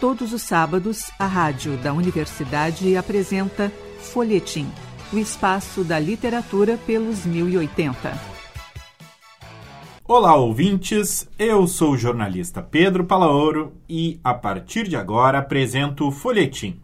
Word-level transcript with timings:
Todos 0.00 0.32
os 0.32 0.42
sábados, 0.42 1.10
a 1.18 1.26
rádio 1.26 1.76
da 1.78 1.92
universidade 1.92 2.96
apresenta 2.96 3.68
Folhetim, 3.98 4.68
o 5.12 5.18
espaço 5.18 5.82
da 5.82 5.98
literatura 5.98 6.78
pelos 6.86 7.26
1080. 7.26 8.16
Olá, 10.04 10.36
ouvintes! 10.36 11.28
Eu 11.36 11.66
sou 11.66 11.94
o 11.94 11.98
jornalista 11.98 12.62
Pedro 12.62 13.06
Palaoro 13.06 13.72
e, 13.88 14.20
a 14.22 14.32
partir 14.32 14.86
de 14.86 14.94
agora, 14.94 15.38
apresento 15.38 16.06
o 16.06 16.12
Folhetim. 16.12 16.80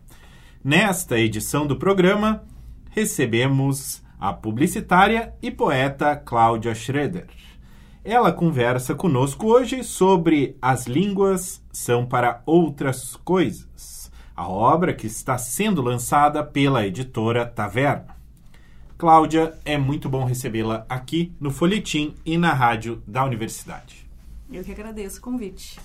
Nesta 0.65 1.17
edição 1.17 1.69
do 1.69 1.77
programa, 1.77 2.43
recebemos 2.91 4.03
a 4.19 4.33
publicitária 4.33 5.33
e 5.41 5.53
poeta 5.53 6.17
Cláudia 6.17 6.75
Schroeder. 6.75 7.29
Ela 8.05 8.31
conversa 8.31 8.95
conosco 8.95 9.47
hoje 9.47 9.83
sobre 9.83 10.59
As 10.61 10.87
Línguas 10.87 11.63
São 11.73 12.05
para 12.05 12.43
Outras 12.45 13.17
Coisas, 13.17 14.13
a 14.37 14.47
obra 14.47 14.93
que 14.93 15.07
está 15.07 15.39
sendo 15.39 15.81
lançada 15.81 16.45
pela 16.45 16.87
editora 16.87 17.47
Taverna. 17.47 18.15
Cláudia, 18.99 19.55
é 19.65 19.79
muito 19.79 20.11
bom 20.11 20.23
recebê-la 20.23 20.85
aqui 20.87 21.33
no 21.41 21.51
Folhetim 21.51 22.15
e 22.27 22.37
na 22.37 22.53
rádio 22.53 23.03
da 23.07 23.25
universidade. 23.25 24.07
Eu 24.53 24.63
que 24.63 24.73
agradeço 24.73 25.19
o 25.19 25.23
convite. 25.23 25.81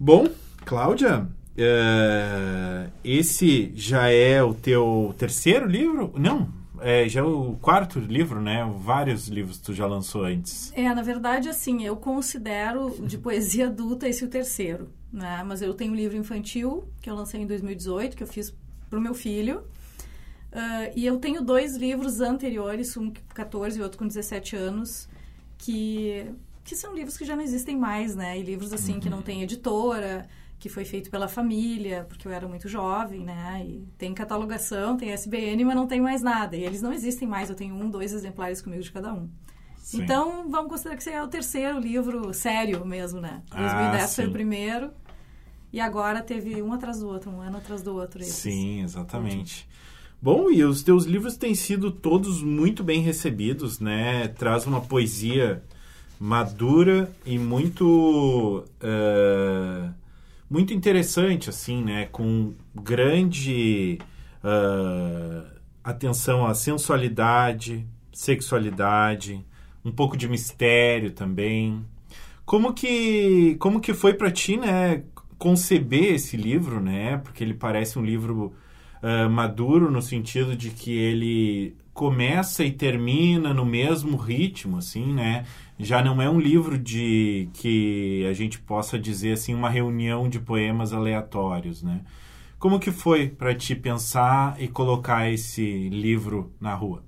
Bom, 0.00 0.26
Cláudia, 0.64 1.20
uh, 1.20 2.90
esse 3.04 3.72
já 3.76 4.08
é 4.08 4.42
o 4.42 4.52
teu 4.52 5.14
terceiro 5.16 5.64
livro? 5.64 6.12
Não, 6.16 6.48
é, 6.80 7.08
já 7.08 7.20
é 7.20 7.22
o 7.22 7.56
quarto 7.60 7.98
livro, 7.98 8.40
né? 8.40 8.68
Vários 8.80 9.28
livros 9.28 9.58
tu 9.58 9.72
já 9.72 9.86
lançou 9.86 10.24
antes. 10.24 10.72
É, 10.74 10.92
na 10.94 11.02
verdade, 11.02 11.48
assim, 11.48 11.84
eu 11.84 11.96
considero 11.96 12.96
de 13.00 13.18
poesia 13.18 13.66
adulta 13.66 14.08
esse 14.08 14.24
o 14.24 14.28
terceiro, 14.28 14.92
né? 15.12 15.42
Mas 15.46 15.62
eu 15.62 15.74
tenho 15.74 15.92
um 15.92 15.96
livro 15.96 16.16
infantil 16.16 16.88
que 17.00 17.08
eu 17.08 17.14
lancei 17.14 17.40
em 17.40 17.46
2018, 17.46 18.16
que 18.16 18.22
eu 18.22 18.26
fiz 18.26 18.54
para 18.88 18.98
o 18.98 19.02
meu 19.02 19.14
filho. 19.14 19.64
Uh, 20.50 20.90
e 20.96 21.04
eu 21.04 21.18
tenho 21.18 21.42
dois 21.42 21.76
livros 21.76 22.20
anteriores, 22.20 22.96
um 22.96 23.10
com 23.10 23.20
14 23.34 23.78
e 23.78 23.82
outro 23.82 23.98
com 23.98 24.06
17 24.06 24.56
anos, 24.56 25.08
que, 25.58 26.26
que 26.64 26.74
são 26.74 26.94
livros 26.94 27.18
que 27.18 27.24
já 27.24 27.36
não 27.36 27.42
existem 27.42 27.76
mais, 27.76 28.16
né? 28.16 28.38
E 28.38 28.42
livros, 28.42 28.72
assim, 28.72 28.94
uhum. 28.94 29.00
que 29.00 29.10
não 29.10 29.20
tem 29.20 29.42
editora, 29.42 30.26
que 30.58 30.68
foi 30.68 30.84
feito 30.84 31.10
pela 31.10 31.28
família, 31.28 32.04
porque 32.08 32.26
eu 32.26 32.32
era 32.32 32.48
muito 32.48 32.68
jovem, 32.68 33.20
né? 33.20 33.64
E 33.64 33.86
tem 33.96 34.12
catalogação, 34.12 34.96
tem 34.96 35.12
SBN, 35.12 35.64
mas 35.64 35.76
não 35.76 35.86
tem 35.86 36.00
mais 36.00 36.20
nada. 36.20 36.56
E 36.56 36.64
eles 36.64 36.82
não 36.82 36.92
existem 36.92 37.28
mais, 37.28 37.48
eu 37.48 37.54
tenho 37.54 37.74
um, 37.74 37.88
dois 37.88 38.12
exemplares 38.12 38.60
comigo 38.60 38.82
de 38.82 38.90
cada 38.90 39.14
um. 39.14 39.28
Sim. 39.76 40.02
Então, 40.02 40.50
vamos 40.50 40.68
considerar 40.68 40.96
que 40.96 41.04
seja 41.04 41.22
o 41.22 41.28
terceiro 41.28 41.78
livro 41.78 42.34
sério 42.34 42.84
mesmo, 42.84 43.20
né? 43.20 43.42
2010 43.50 44.02
ah, 44.02 44.08
foi 44.08 44.26
o 44.26 44.32
primeiro. 44.32 44.90
E 45.72 45.80
agora 45.80 46.22
teve 46.22 46.60
um 46.60 46.72
atrás 46.72 46.98
do 46.98 47.06
outro, 47.06 47.30
um 47.30 47.40
ano 47.40 47.58
atrás 47.58 47.80
do 47.80 47.94
outro. 47.94 48.20
Esses. 48.20 48.34
Sim, 48.34 48.82
exatamente. 48.82 49.68
Bom, 50.20 50.50
e 50.50 50.64
os 50.64 50.82
teus 50.82 51.04
livros 51.04 51.36
têm 51.36 51.54
sido 51.54 51.92
todos 51.92 52.42
muito 52.42 52.82
bem 52.82 53.00
recebidos, 53.00 53.78
né? 53.78 54.26
Traz 54.26 54.66
uma 54.66 54.80
poesia 54.80 55.62
madura 56.18 57.12
e 57.24 57.38
muito... 57.38 58.64
Uh 58.82 60.07
muito 60.50 60.72
interessante, 60.72 61.50
assim, 61.50 61.82
né? 61.82 62.06
Com 62.06 62.54
grande 62.74 63.98
uh, 64.42 65.46
atenção 65.84 66.46
à 66.46 66.54
sensualidade, 66.54 67.86
sexualidade, 68.12 69.44
um 69.84 69.92
pouco 69.92 70.16
de 70.16 70.28
mistério 70.28 71.10
também. 71.12 71.84
Como 72.44 72.72
que, 72.72 73.56
como 73.58 73.80
que 73.80 73.92
foi 73.92 74.14
para 74.14 74.30
ti, 74.30 74.56
né? 74.56 75.02
Conceber 75.36 76.14
esse 76.14 76.36
livro, 76.36 76.80
né? 76.80 77.18
Porque 77.18 77.44
ele 77.44 77.54
parece 77.54 77.98
um 77.98 78.04
livro 78.04 78.54
uh, 79.02 79.28
maduro 79.30 79.90
no 79.90 80.00
sentido 80.00 80.56
de 80.56 80.70
que 80.70 80.96
ele 80.96 81.76
começa 81.92 82.64
e 82.64 82.70
termina 82.70 83.52
no 83.52 83.66
mesmo 83.66 84.16
ritmo, 84.16 84.78
assim, 84.78 85.12
né? 85.12 85.44
Já 85.78 86.02
não 86.02 86.20
é 86.20 86.28
um 86.28 86.40
livro 86.40 86.76
de 86.78 87.48
que 87.54 88.26
a 88.28 88.32
gente 88.32 88.58
possa 88.58 88.98
dizer 88.98 89.32
assim 89.32 89.54
uma 89.54 89.70
reunião 89.70 90.28
de 90.28 90.40
poemas 90.40 90.92
aleatórios, 90.92 91.82
né? 91.82 92.02
Como 92.58 92.80
que 92.80 92.90
foi 92.90 93.28
para 93.28 93.54
ti 93.54 93.76
pensar 93.76 94.60
e 94.60 94.66
colocar 94.66 95.30
esse 95.30 95.88
livro 95.88 96.52
na 96.60 96.74
rua? 96.74 97.04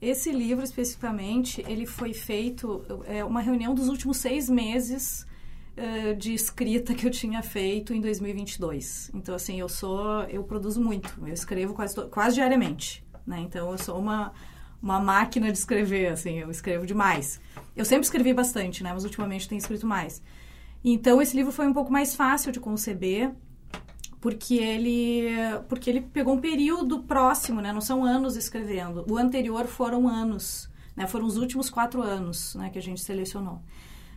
Esse 0.00 0.32
livro 0.32 0.64
especificamente, 0.64 1.62
ele 1.68 1.86
foi 1.86 2.14
feito 2.14 2.82
é 3.06 3.24
uma 3.24 3.40
reunião 3.40 3.74
dos 3.74 3.88
últimos 3.88 4.16
seis 4.16 4.48
meses 4.48 5.26
de 6.18 6.32
escrita 6.32 6.94
que 6.94 7.04
eu 7.04 7.10
tinha 7.10 7.42
feito 7.42 7.92
em 7.92 8.00
2022. 8.00 9.10
Então 9.12 9.34
assim, 9.34 9.58
eu 9.58 9.68
sou, 9.68 10.22
eu 10.24 10.44
produzo 10.44 10.80
muito, 10.80 11.18
eu 11.26 11.34
escrevo 11.34 11.74
quase 11.74 11.94
quase 12.08 12.36
diariamente 12.36 13.04
né? 13.26 13.40
Então 13.40 13.70
eu 13.70 13.78
sou 13.78 13.98
uma 13.98 14.32
uma 14.82 15.00
máquina 15.00 15.50
de 15.50 15.58
escrever, 15.58 16.12
assim, 16.12 16.38
eu 16.38 16.50
escrevo 16.50 16.86
demais. 16.86 17.40
Eu 17.76 17.84
sempre 17.84 18.04
escrevi 18.04 18.32
bastante, 18.32 18.82
né? 18.82 18.92
Mas 18.92 19.04
ultimamente 19.04 19.48
tenho 19.48 19.58
escrito 19.58 19.86
mais. 19.86 20.22
Então 20.84 21.20
esse 21.22 21.34
livro 21.36 21.50
foi 21.50 21.66
um 21.66 21.72
pouco 21.72 21.90
mais 21.90 22.14
fácil 22.14 22.52
de 22.52 22.60
conceber, 22.60 23.32
porque 24.20 24.54
ele 24.54 25.28
porque 25.68 25.88
ele 25.88 26.00
pegou 26.00 26.34
um 26.34 26.40
período 26.40 27.02
próximo, 27.02 27.60
né? 27.60 27.72
Não 27.72 27.80
são 27.80 28.04
anos 28.04 28.36
escrevendo. 28.36 29.04
O 29.10 29.16
anterior 29.16 29.66
foram 29.66 30.06
anos, 30.06 30.68
né? 30.94 31.06
Foram 31.06 31.26
os 31.26 31.36
últimos 31.36 31.70
quatro 31.70 32.02
anos, 32.02 32.54
né? 32.54 32.68
Que 32.70 32.78
a 32.78 32.82
gente 32.82 33.00
selecionou. 33.00 33.60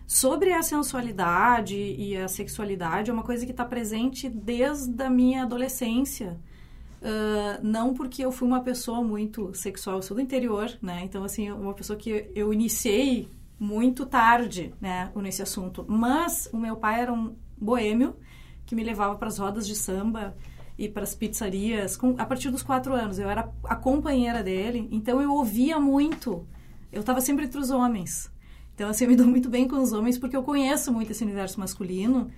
Sobre 0.06 0.54
a 0.54 0.62
sensualidade 0.62 1.76
e 1.76 2.16
a 2.16 2.30
sexualidade 2.30 3.10
é 3.10 3.14
uma 3.14 3.24
coisa 3.24 3.46
que 3.46 3.52
está 3.52 3.66
presente 3.66 4.30
desde 4.30 5.04
a 5.04 5.10
minha 5.10 5.44
adolescência. 5.44 6.40
Uh, 7.02 7.60
não 7.62 7.94
porque 7.94 8.26
eu 8.26 8.32
fui 8.32 8.48
uma 8.48 8.62
pessoa 8.62 9.04
muito 9.04 9.54
sexual, 9.54 9.98
eu 9.98 10.02
sou 10.02 10.16
do 10.16 10.22
interior, 10.22 10.72
né? 10.82 11.02
Então, 11.04 11.24
assim, 11.24 11.52
uma 11.52 11.74
pessoa 11.74 11.98
que 11.98 12.32
eu 12.34 12.52
iniciei 12.52 13.30
muito 13.60 14.06
tarde, 14.06 14.74
né, 14.80 15.12
nesse 15.16 15.42
assunto. 15.42 15.86
Mas 15.88 16.50
o 16.52 16.58
meu 16.58 16.76
pai 16.76 17.02
era 17.02 17.14
um 17.14 17.36
boêmio 17.58 18.16
que 18.66 18.76
me 18.76 18.84
levava 18.84 19.16
para 19.16 19.28
as 19.28 19.38
rodas 19.38 19.66
de 19.66 19.76
samba 19.76 20.36
e 20.78 20.88
para 20.88 21.04
as 21.04 21.16
pizzarias 21.16 21.98
com, 21.98 22.16
a 22.18 22.26
partir 22.26 22.52
dos 22.52 22.62
quatro 22.62 22.94
anos. 22.94 23.18
Eu 23.18 23.30
era 23.30 23.50
a 23.64 23.76
companheira 23.76 24.44
dele, 24.44 24.88
então 24.92 25.22
eu 25.22 25.34
ouvia 25.34 25.80
muito. 25.80 26.48
Eu 26.92 27.02
estava 27.02 27.22
sempre 27.22 27.46
entre 27.46 27.60
os 27.60 27.72
homens. 27.72 28.32
Então, 28.76 28.90
assim, 28.90 29.06
eu 29.06 29.10
me 29.10 29.16
dou 29.16 29.26
muito 29.26 29.50
bem 29.50 29.68
com 29.68 29.78
os 29.78 29.92
homens 29.92 30.20
porque 30.20 30.38
eu 30.38 30.44
conheço 30.44 30.94
muito 30.94 31.12
esse 31.12 31.24
universo 31.24 31.60
masculino 31.60 32.30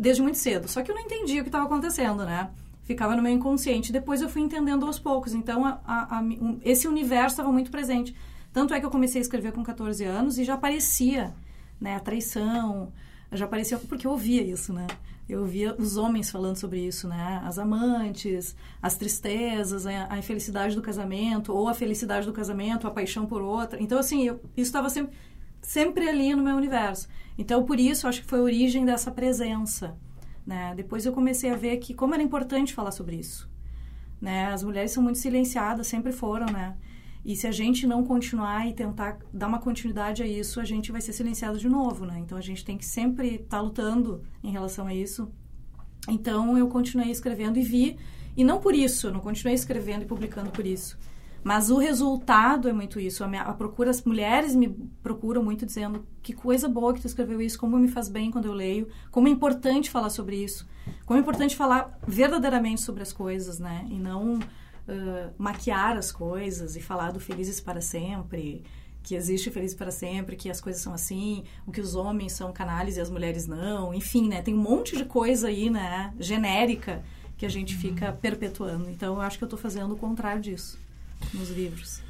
desde 0.00 0.22
muito 0.22 0.38
cedo. 0.38 0.66
Só 0.66 0.82
que 0.82 0.90
eu 0.90 0.94
não 0.94 1.02
entendia 1.02 1.40
o 1.40 1.44
que 1.44 1.48
estava 1.48 1.66
acontecendo, 1.66 2.24
né? 2.24 2.50
Ficava 2.84 3.16
no 3.16 3.22
meu 3.22 3.32
inconsciente. 3.32 3.92
Depois 3.92 4.22
eu 4.22 4.28
fui 4.28 4.42
entendendo 4.42 4.86
aos 4.86 4.98
poucos. 4.98 5.34
Então, 5.34 5.64
a, 5.64 5.80
a, 5.84 6.18
a, 6.18 6.24
esse 6.62 6.86
universo 6.86 7.34
estava 7.34 7.50
muito 7.50 7.70
presente. 7.70 8.14
Tanto 8.52 8.72
é 8.72 8.78
que 8.78 8.86
eu 8.86 8.90
comecei 8.90 9.20
a 9.20 9.22
escrever 9.22 9.52
com 9.52 9.64
14 9.64 10.04
anos 10.04 10.38
e 10.38 10.44
já 10.44 10.54
aparecia 10.54 11.34
né, 11.80 11.96
a 11.96 12.00
traição, 12.00 12.92
já 13.32 13.46
aparecia 13.46 13.78
porque 13.78 14.06
eu 14.06 14.12
ouvia 14.12 14.42
isso, 14.42 14.72
né? 14.72 14.86
Eu 15.28 15.40
ouvia 15.40 15.74
os 15.78 15.96
homens 15.96 16.30
falando 16.30 16.56
sobre 16.56 16.80
isso, 16.80 17.08
né? 17.08 17.40
As 17.44 17.58
amantes, 17.58 18.54
as 18.80 18.94
tristezas, 18.94 19.86
a, 19.86 20.18
infelicidade 20.18 20.76
do 20.76 20.82
casamento, 20.82 21.52
ou 21.52 21.66
a 21.66 21.74
felicidade 21.74 22.26
do 22.26 22.32
casamento, 22.32 22.86
a 22.86 22.90
paixão 22.90 23.24
por 23.24 23.40
outra. 23.40 23.82
Então, 23.82 23.98
assim, 23.98 24.24
eu, 24.26 24.34
isso 24.54 24.68
estava 24.68 24.90
sempre, 24.90 25.16
sempre 25.62 26.08
ali 26.08 26.34
no 26.34 26.42
meu 26.42 26.54
universo. 26.54 27.08
Então, 27.38 27.64
por 27.64 27.80
isso, 27.80 28.06
acho 28.06 28.20
que 28.20 28.28
foi 28.28 28.38
a 28.38 28.42
origem 28.42 28.84
dessa 28.84 29.10
presença. 29.10 29.96
Né? 30.46 30.74
Depois 30.74 31.06
eu 31.06 31.12
comecei 31.12 31.50
a 31.50 31.56
ver 31.56 31.78
que 31.78 31.94
como 31.94 32.14
era 32.14 32.22
importante 32.22 32.74
falar 32.74 32.90
sobre 32.90 33.16
isso. 33.16 33.48
Né? 34.20 34.46
As 34.46 34.62
mulheres 34.62 34.90
são 34.90 35.02
muito 35.02 35.18
silenciadas, 35.18 35.86
sempre 35.86 36.12
foram, 36.12 36.46
né? 36.46 36.76
E 37.24 37.34
se 37.34 37.46
a 37.46 37.52
gente 37.52 37.86
não 37.86 38.04
continuar 38.04 38.68
e 38.68 38.74
tentar 38.74 39.18
dar 39.32 39.46
uma 39.46 39.58
continuidade 39.58 40.22
a 40.22 40.26
isso, 40.26 40.60
a 40.60 40.64
gente 40.64 40.92
vai 40.92 41.00
ser 41.00 41.14
silenciado 41.14 41.58
de 41.58 41.68
novo, 41.68 42.04
né? 42.04 42.18
Então 42.18 42.36
a 42.36 42.40
gente 42.40 42.62
tem 42.62 42.76
que 42.76 42.84
sempre 42.84 43.36
estar 43.36 43.56
tá 43.56 43.60
lutando 43.62 44.22
em 44.42 44.50
relação 44.50 44.86
a 44.86 44.94
isso. 44.94 45.32
Então 46.06 46.58
eu 46.58 46.68
continuei 46.68 47.10
escrevendo 47.10 47.58
e 47.58 47.62
vi, 47.62 47.96
e 48.36 48.44
não 48.44 48.60
por 48.60 48.74
isso, 48.74 49.06
eu 49.06 49.12
não 49.12 49.20
continuei 49.20 49.54
escrevendo 49.54 50.02
e 50.02 50.06
publicando 50.06 50.50
por 50.50 50.66
isso. 50.66 50.98
Mas 51.44 51.68
o 51.68 51.76
resultado 51.76 52.70
é 52.70 52.72
muito 52.72 52.98
isso. 52.98 53.22
A, 53.22 53.28
minha, 53.28 53.42
a 53.42 53.52
procura, 53.52 53.90
as 53.90 54.02
mulheres 54.02 54.56
me 54.56 54.70
procuram 55.02 55.44
muito 55.44 55.66
dizendo 55.66 56.06
que 56.22 56.32
coisa 56.32 56.66
boa 56.66 56.94
que 56.94 57.02
tu 57.02 57.06
escreveu 57.06 57.38
isso, 57.42 57.58
como 57.58 57.78
me 57.78 57.86
faz 57.86 58.08
bem 58.08 58.30
quando 58.30 58.46
eu 58.46 58.54
leio, 58.54 58.88
como 59.10 59.28
é 59.28 59.30
importante 59.30 59.90
falar 59.90 60.08
sobre 60.08 60.42
isso, 60.42 60.66
como 61.04 61.18
é 61.18 61.20
importante 61.20 61.54
falar 61.54 61.98
verdadeiramente 62.08 62.80
sobre 62.80 63.02
as 63.02 63.12
coisas, 63.12 63.58
né? 63.58 63.86
E 63.90 63.98
não 63.98 64.36
uh, 64.36 64.40
maquiar 65.36 65.98
as 65.98 66.10
coisas 66.10 66.76
e 66.76 66.80
falar 66.80 67.12
do 67.12 67.20
felizes 67.20 67.60
para 67.60 67.82
sempre, 67.82 68.64
que 69.02 69.14
existe 69.14 69.50
feliz 69.50 69.74
para 69.74 69.90
sempre, 69.90 70.36
que 70.36 70.48
as 70.48 70.62
coisas 70.62 70.80
são 70.80 70.94
assim, 70.94 71.44
o 71.66 71.70
que 71.70 71.80
os 71.82 71.94
homens 71.94 72.32
são 72.32 72.54
canalhas 72.54 72.96
e 72.96 73.02
as 73.02 73.10
mulheres 73.10 73.46
não, 73.46 73.92
enfim, 73.92 74.28
né? 74.28 74.40
Tem 74.40 74.54
um 74.54 74.62
monte 74.62 74.96
de 74.96 75.04
coisa 75.04 75.48
aí, 75.48 75.68
né? 75.68 76.14
Genérica 76.18 77.04
que 77.36 77.44
a 77.44 77.50
gente 77.50 77.76
fica 77.76 78.12
perpetuando. 78.12 78.88
Então, 78.88 79.16
eu 79.16 79.20
acho 79.20 79.36
que 79.36 79.44
eu 79.44 79.46
estou 79.46 79.58
fazendo 79.58 79.92
o 79.92 79.98
contrário 79.98 80.40
disso 80.40 80.82
nos 81.32 81.50
livros. 81.50 82.02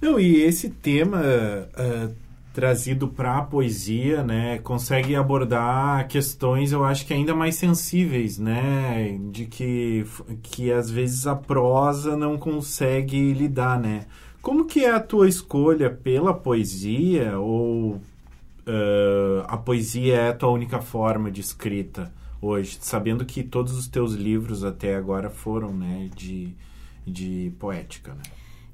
Não, 0.00 0.18
e 0.18 0.42
esse 0.42 0.70
tema 0.70 1.20
uh, 1.20 2.14
trazido 2.52 3.08
para 3.08 3.38
a 3.38 3.42
poesia, 3.42 4.22
né, 4.22 4.58
consegue 4.58 5.14
abordar 5.14 6.08
questões, 6.08 6.72
eu 6.72 6.84
acho 6.84 7.06
que 7.06 7.14
ainda 7.14 7.34
mais 7.34 7.54
sensíveis, 7.54 8.38
né, 8.38 9.18
de 9.30 9.46
que, 9.46 10.04
que 10.42 10.72
às 10.72 10.90
vezes 10.90 11.26
a 11.26 11.36
prosa 11.36 12.16
não 12.16 12.36
consegue 12.36 13.32
lidar, 13.32 13.78
né. 13.78 14.06
Como 14.42 14.64
que 14.64 14.84
é 14.84 14.90
a 14.90 15.00
tua 15.00 15.28
escolha 15.28 15.90
pela 15.90 16.32
poesia 16.32 17.38
ou 17.38 17.94
uh, 17.94 19.44
a 19.46 19.56
poesia 19.56 20.16
é 20.16 20.28
a 20.30 20.34
tua 20.34 20.50
única 20.50 20.80
forma 20.80 21.30
de 21.30 21.40
escrita 21.40 22.12
hoje, 22.40 22.78
sabendo 22.80 23.24
que 23.24 23.42
todos 23.42 23.76
os 23.76 23.88
teus 23.88 24.14
livros 24.14 24.64
até 24.64 24.94
agora 24.94 25.28
foram, 25.28 25.72
né, 25.72 26.08
de, 26.14 26.54
de 27.06 27.52
poética, 27.58 28.14
né? 28.14 28.22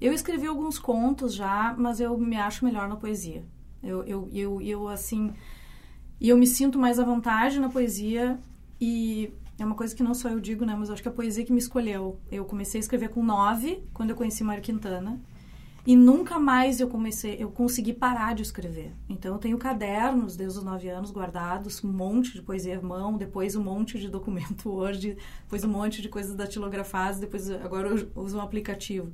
Eu 0.00 0.12
escrevi 0.12 0.46
alguns 0.46 0.78
contos 0.78 1.34
já, 1.34 1.74
mas 1.78 2.00
eu 2.00 2.16
me 2.18 2.36
acho 2.36 2.64
melhor 2.64 2.88
na 2.88 2.96
poesia. 2.96 3.44
Eu, 3.82 4.02
eu, 4.04 4.28
eu, 4.32 4.60
eu 4.60 4.88
assim. 4.88 5.32
Eu 6.20 6.36
me 6.36 6.46
sinto 6.46 6.78
mais 6.78 6.98
à 6.98 7.04
vontade 7.04 7.60
na 7.60 7.68
poesia 7.68 8.38
e 8.80 9.32
é 9.58 9.64
uma 9.64 9.74
coisa 9.74 9.94
que 9.94 10.02
não 10.02 10.14
só 10.14 10.28
eu 10.28 10.40
digo, 10.40 10.64
né? 10.64 10.74
Mas 10.78 10.90
acho 10.90 11.02
que 11.02 11.08
a 11.08 11.12
poesia 11.12 11.44
que 11.44 11.52
me 11.52 11.58
escolheu. 11.58 12.18
Eu 12.30 12.44
comecei 12.44 12.78
a 12.78 12.82
escrever 12.82 13.08
com 13.10 13.22
nove, 13.22 13.82
quando 13.92 14.10
eu 14.10 14.16
conheci 14.16 14.42
Mário 14.42 14.62
Quintana. 14.62 15.20
E 15.86 15.94
nunca 15.94 16.38
mais 16.38 16.80
eu 16.80 16.88
comecei, 16.88 17.36
eu 17.38 17.50
consegui 17.50 17.92
parar 17.92 18.34
de 18.34 18.42
escrever. 18.42 18.90
Então 19.06 19.34
eu 19.34 19.38
tenho 19.38 19.58
cadernos 19.58 20.34
desde 20.34 20.58
os 20.58 20.64
nove 20.64 20.88
anos 20.88 21.12
guardados, 21.12 21.84
um 21.84 21.92
monte 21.92 22.32
de 22.32 22.40
poesia 22.40 22.80
mão, 22.80 23.18
depois 23.18 23.54
um 23.54 23.62
monte 23.62 23.98
de 23.98 24.08
documento 24.08 24.64
Word, 24.72 25.18
depois 25.42 25.62
um 25.62 25.68
monte 25.68 26.00
de 26.00 26.08
coisas 26.08 26.34
datilografadas, 26.34 27.20
depois 27.20 27.50
agora 27.50 27.88
eu 27.88 28.10
uso 28.16 28.38
um 28.38 28.40
aplicativo. 28.40 29.12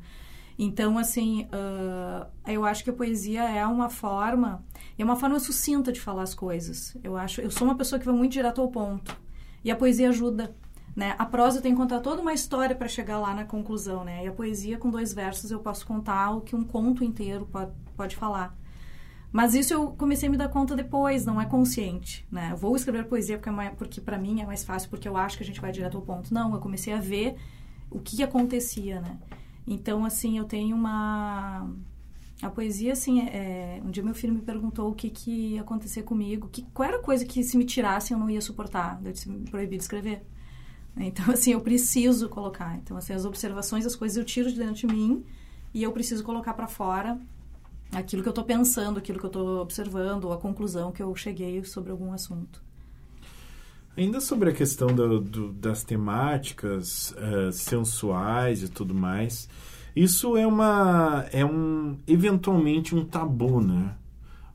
Então, 0.63 0.99
assim, 0.99 1.45
uh, 1.45 2.27
eu 2.47 2.67
acho 2.67 2.85
que 2.85 2.91
a 2.91 2.93
poesia 2.93 3.45
é 3.45 3.67
uma 3.67 3.89
forma, 3.89 4.63
é 4.99 5.03
uma 5.03 5.17
forma 5.17 5.41
sucinta 5.41 5.91
de 5.91 5.99
falar 5.99 6.23
as 6.23 6.35
coisas. 6.35 6.95
Eu 7.03 7.17
acho, 7.17 7.41
eu 7.41 7.51
sou 7.51 7.67
uma 7.67 7.75
pessoa 7.75 7.99
que 7.99 8.05
vai 8.05 8.15
muito 8.15 8.33
direto 8.33 8.61
ao 8.61 8.69
ponto. 8.69 9.19
E 9.65 9.71
a 9.71 9.77
poesia 9.77 10.11
ajuda, 10.11 10.55
né? 10.95 11.15
A 11.19 11.25
prosa 11.25 11.63
tem 11.63 11.73
que 11.73 11.79
contar 11.79 12.01
toda 12.01 12.21
uma 12.21 12.35
história 12.35 12.77
para 12.77 12.89
chegar 12.89 13.19
lá 13.19 13.33
na 13.33 13.47
conclusão, 13.47 14.05
né? 14.05 14.23
E 14.23 14.29
a 14.29 14.33
poesia 14.33 14.77
com 14.77 14.91
dois 14.91 15.15
versos 15.15 15.51
eu 15.51 15.61
posso 15.61 15.87
contar 15.87 16.33
o 16.33 16.43
que 16.43 16.55
um 16.55 16.63
conto 16.63 17.03
inteiro 17.03 17.49
pode, 17.51 17.73
pode 17.97 18.15
falar. 18.15 18.55
Mas 19.33 19.55
isso 19.55 19.73
eu 19.73 19.93
comecei 19.93 20.29
a 20.29 20.31
me 20.31 20.37
dar 20.37 20.49
conta 20.51 20.77
depois, 20.77 21.25
não 21.25 21.41
é 21.41 21.47
consciente, 21.47 22.29
né? 22.31 22.51
Eu 22.53 22.59
vou 22.59 22.77
escrever 22.77 23.07
poesia 23.07 23.39
porque, 23.39 23.49
é 23.49 23.71
porque 23.71 23.99
para 23.99 24.19
mim 24.19 24.43
é 24.43 24.45
mais 24.45 24.63
fácil, 24.63 24.91
porque 24.91 25.09
eu 25.09 25.17
acho 25.17 25.39
que 25.39 25.43
a 25.43 25.47
gente 25.47 25.59
vai 25.59 25.73
direto 25.73 25.97
ao 25.97 26.03
ponto. 26.03 26.35
Não, 26.35 26.53
eu 26.53 26.61
comecei 26.61 26.93
a 26.93 27.01
ver 27.01 27.37
o 27.91 27.99
que 27.99 28.23
acontecia, 28.23 29.01
né? 29.01 29.17
Então, 29.71 30.05
assim, 30.05 30.37
eu 30.37 30.45
tenho 30.45 30.77
uma... 30.77 31.71
A 32.43 32.51
poesia, 32.51 32.93
assim, 32.93 33.21
é... 33.21 33.79
é 33.79 33.83
um 33.85 33.91
dia 33.91 34.03
meu 34.03 34.15
filho 34.15 34.35
me 34.35 34.43
perguntou 34.43 34.91
o 34.91 34.95
que, 34.95 35.09
que 35.09 35.55
ia 35.55 35.61
acontecer 35.61 36.03
comigo, 36.03 36.49
que, 36.49 36.63
qual 36.75 36.89
era 36.89 36.99
a 36.99 37.03
coisa 37.03 37.25
que 37.25 37.45
se 37.45 37.57
me 37.57 37.65
tirassem 37.65 38.17
eu 38.17 38.21
não 38.21 38.29
ia 38.29 38.41
suportar. 38.41 39.01
Eu 39.05 39.13
disse, 39.13 39.31
proibido 39.49 39.77
de 39.77 39.85
escrever. 39.85 40.27
Então, 40.97 41.25
assim, 41.33 41.53
eu 41.53 41.61
preciso 41.61 42.29
colocar. 42.29 42.77
Então, 42.79 42.97
assim, 42.97 43.13
as 43.13 43.25
observações, 43.25 43.87
as 43.87 43.95
coisas 43.95 44.19
eu 44.19 44.25
tiro 44.25 44.51
de 44.51 44.59
dentro 44.59 44.75
de 44.75 44.87
mim 44.89 45.25
e 45.73 45.85
eu 45.85 45.93
preciso 45.93 46.25
colocar 46.25 46.55
para 46.55 46.67
fora 46.67 47.21
aquilo 47.93 48.23
que 48.23 48.29
eu 48.29 48.33
estou 48.33 48.45
pensando, 48.45 48.99
aquilo 48.99 49.21
que 49.21 49.25
eu 49.25 49.31
estou 49.31 49.63
observando, 49.63 50.25
ou 50.25 50.33
a 50.33 50.39
conclusão 50.39 50.91
que 50.91 51.03
eu 51.03 51.15
cheguei 51.15 51.63
sobre 51.65 51.93
algum 51.93 52.13
assunto. 52.13 52.61
Ainda 53.97 54.21
sobre 54.21 54.51
a 54.51 54.53
questão 54.53 54.89
do, 54.89 55.21
do, 55.21 55.53
das 55.53 55.83
temáticas 55.83 57.13
uh, 57.13 57.53
sensuais 57.53 58.63
e 58.63 58.69
tudo 58.69 58.95
mais, 58.95 59.49
isso 59.95 60.37
é 60.37 60.47
uma 60.47 61.27
é 61.33 61.45
um 61.45 61.99
eventualmente 62.07 62.95
um 62.95 63.05
tabu, 63.05 63.61
né? 63.61 63.97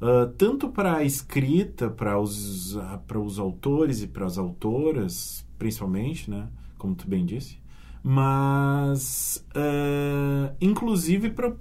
Uh, 0.01 0.27
tanto 0.37 0.69
para 0.69 0.97
a 0.97 1.03
escrita, 1.03 1.89
para 1.89 2.19
os 2.19 2.77
para 3.07 3.19
os 3.19 3.37
autores 3.37 4.01
e 4.01 4.07
para 4.07 4.25
as 4.25 4.37
autoras, 4.37 5.45
principalmente, 5.59 6.29
né? 6.29 6.47
Como 6.77 6.95
tu 6.95 7.07
bem 7.07 7.25
disse, 7.25 7.57
mas 8.01 9.45
uh, 9.55 10.55
inclusive 10.61 11.31
para 11.31 11.51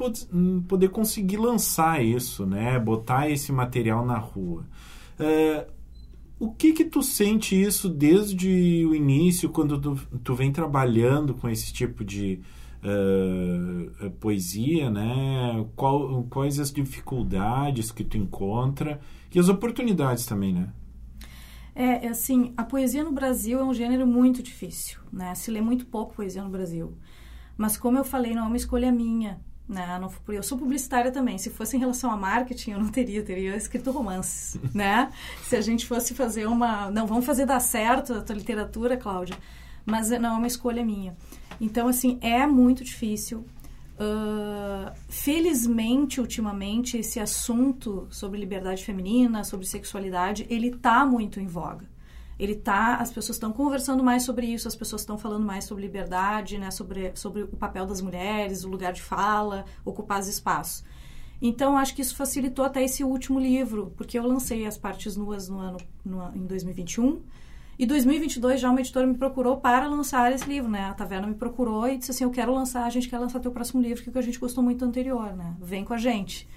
poder 0.68 0.88
conseguir 0.90 1.38
lançar 1.38 2.04
isso, 2.04 2.46
né? 2.46 2.78
Botar 2.78 3.28
esse 3.28 3.50
material 3.50 4.06
na 4.06 4.18
rua. 4.18 4.64
Uh, 5.18 5.73
o 6.44 6.52
que 6.52 6.72
que 6.72 6.84
tu 6.84 7.02
sente 7.02 7.60
isso 7.60 7.88
desde 7.88 8.84
o 8.86 8.94
início, 8.94 9.48
quando 9.48 9.80
tu, 9.80 9.98
tu 10.22 10.34
vem 10.34 10.52
trabalhando 10.52 11.34
com 11.34 11.48
esse 11.48 11.72
tipo 11.72 12.04
de 12.04 12.40
uh, 12.82 14.10
poesia, 14.20 14.90
né? 14.90 15.66
Qual, 15.74 16.24
quais 16.24 16.60
as 16.60 16.70
dificuldades 16.70 17.90
que 17.90 18.04
tu 18.04 18.18
encontra 18.18 19.00
e 19.34 19.38
as 19.38 19.48
oportunidades 19.48 20.26
também, 20.26 20.52
né? 20.52 20.68
É, 21.74 22.06
assim, 22.08 22.52
a 22.56 22.62
poesia 22.62 23.02
no 23.02 23.10
Brasil 23.10 23.58
é 23.58 23.64
um 23.64 23.74
gênero 23.74 24.06
muito 24.06 24.42
difícil, 24.42 25.00
né? 25.10 25.34
Se 25.34 25.50
lê 25.50 25.62
muito 25.62 25.86
pouco 25.86 26.14
poesia 26.14 26.44
no 26.44 26.50
Brasil. 26.50 26.92
Mas 27.56 27.76
como 27.76 27.96
eu 27.96 28.04
falei, 28.04 28.34
não 28.34 28.44
é 28.44 28.46
uma 28.46 28.56
escolha 28.56 28.92
minha. 28.92 29.40
Né? 29.68 29.98
Não, 29.98 30.12
eu 30.28 30.42
sou 30.42 30.58
publicitária 30.58 31.10
também. 31.10 31.38
Se 31.38 31.48
fosse 31.50 31.76
em 31.76 31.80
relação 31.80 32.10
a 32.10 32.16
marketing, 32.16 32.72
eu 32.72 32.78
não 32.78 32.88
teria, 32.88 33.22
teria 33.22 33.56
escrito 33.56 33.90
romances, 33.90 34.58
né? 34.74 35.10
Se 35.42 35.56
a 35.56 35.60
gente 35.60 35.86
fosse 35.86 36.14
fazer 36.14 36.46
uma... 36.46 36.90
Não, 36.90 37.06
vamos 37.06 37.24
fazer 37.24 37.46
dar 37.46 37.60
certo 37.60 38.12
a 38.12 38.20
tua 38.20 38.36
literatura, 38.36 38.96
Cláudia. 38.96 39.36
Mas 39.86 40.10
não 40.10 40.34
é 40.34 40.38
uma 40.38 40.46
escolha 40.46 40.84
minha. 40.84 41.16
Então, 41.60 41.88
assim, 41.88 42.18
é 42.20 42.46
muito 42.46 42.84
difícil. 42.84 43.46
Uh, 43.94 44.92
felizmente, 45.08 46.20
ultimamente, 46.20 46.98
esse 46.98 47.20
assunto 47.20 48.06
sobre 48.10 48.40
liberdade 48.40 48.84
feminina, 48.84 49.44
sobre 49.44 49.66
sexualidade, 49.66 50.46
ele 50.50 50.68
está 50.68 51.06
muito 51.06 51.38
em 51.40 51.46
voga 51.46 51.93
ele 52.38 52.54
tá 52.54 52.96
as 52.96 53.12
pessoas 53.12 53.36
estão 53.36 53.52
conversando 53.52 54.02
mais 54.02 54.22
sobre 54.22 54.46
isso 54.46 54.66
as 54.66 54.74
pessoas 54.74 55.02
estão 55.02 55.16
falando 55.16 55.44
mais 55.44 55.64
sobre 55.64 55.84
liberdade 55.84 56.58
né 56.58 56.70
sobre 56.70 57.12
sobre 57.14 57.42
o 57.42 57.56
papel 57.56 57.86
das 57.86 58.00
mulheres 58.00 58.64
o 58.64 58.68
lugar 58.68 58.92
de 58.92 59.02
fala 59.02 59.64
ocupar 59.84 60.20
os 60.20 60.28
espaços. 60.28 60.84
Então 61.42 61.76
acho 61.76 61.94
que 61.94 62.00
isso 62.00 62.16
facilitou 62.16 62.64
até 62.64 62.82
esse 62.82 63.04
último 63.04 63.38
livro 63.38 63.92
porque 63.96 64.18
eu 64.18 64.26
lancei 64.26 64.66
as 64.66 64.78
partes 64.78 65.16
nuas 65.16 65.48
no 65.48 65.58
ano 65.58 65.78
no, 66.04 66.34
em 66.34 66.46
2021 66.46 67.22
e 67.78 67.86
2022 67.86 68.60
já 68.60 68.70
uma 68.70 68.80
editora 68.80 69.06
me 69.06 69.16
procurou 69.16 69.56
para 69.56 69.86
lançar 69.88 70.32
esse 70.32 70.48
livro 70.48 70.70
né? 70.70 70.86
A 70.86 70.94
Taverna 70.94 71.26
me 71.26 71.34
procurou 71.34 71.88
e 71.88 71.98
disse 71.98 72.12
assim 72.12 72.24
eu 72.24 72.30
quero 72.30 72.54
lançar 72.54 72.84
a 72.84 72.90
gente 72.90 73.08
quer 73.08 73.18
lançar 73.18 73.40
teu 73.40 73.50
próximo 73.50 73.82
livro 73.82 74.02
que 74.02 74.16
a 74.16 74.22
gente 74.22 74.38
gostou 74.38 74.62
muito 74.62 74.78
do 74.78 74.86
anterior 74.86 75.34
né? 75.34 75.54
Vem 75.60 75.84
com 75.84 75.92
a 75.92 75.98
gente 75.98 76.48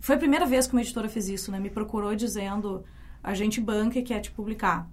foi 0.00 0.16
a 0.16 0.18
primeira 0.18 0.46
vez 0.46 0.66
que 0.66 0.72
uma 0.72 0.82
editora 0.82 1.08
fez 1.08 1.28
isso 1.28 1.50
né? 1.50 1.58
Me 1.58 1.70
procurou 1.70 2.14
dizendo 2.14 2.84
a 3.22 3.34
gente 3.34 3.60
banca 3.60 3.98
e 3.98 4.02
quer 4.02 4.20
te 4.20 4.30
publicar. 4.30 4.88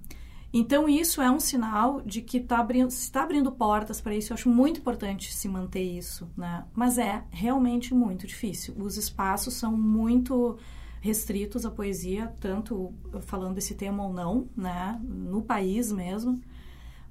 Então, 0.54 0.88
isso 0.88 1.22
é 1.22 1.30
um 1.30 1.40
sinal 1.40 2.02
de 2.02 2.22
que 2.22 2.40
tá 2.40 2.60
abrindo, 2.60 2.90
está 2.90 3.24
abrindo 3.24 3.52
portas 3.52 4.00
para 4.00 4.16
isso. 4.16 4.32
Eu 4.32 4.36
acho 4.36 4.50
muito 4.50 4.80
importante 4.80 5.34
se 5.34 5.48
manter 5.48 5.84
isso, 5.84 6.30
né? 6.38 6.66
Mas 6.74 6.98
é 6.98 7.24
realmente 7.30 7.94
muito 7.94 8.26
difícil. 8.26 8.74
Os 8.78 8.98
espaços 8.98 9.54
são 9.56 9.76
muito 9.76 10.58
restritos 11.02 11.66
à 11.66 11.72
poesia, 11.72 12.34
tanto 12.40 12.94
falando 13.22 13.56
desse 13.56 13.76
tema 13.76 14.06
ou 14.06 14.14
não, 14.14 14.48
né? 14.56 15.00
No 15.04 15.42
país 15.42 15.92
mesmo. 15.92 16.42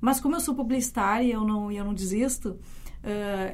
Mas 0.01 0.19
como 0.19 0.35
eu 0.35 0.41
sou 0.41 0.55
publicitária 0.55 1.27
e 1.27 1.33
eu 1.33 1.45
não, 1.45 1.71
eu 1.71 1.85
não 1.85 1.95
desisto, 1.95 2.59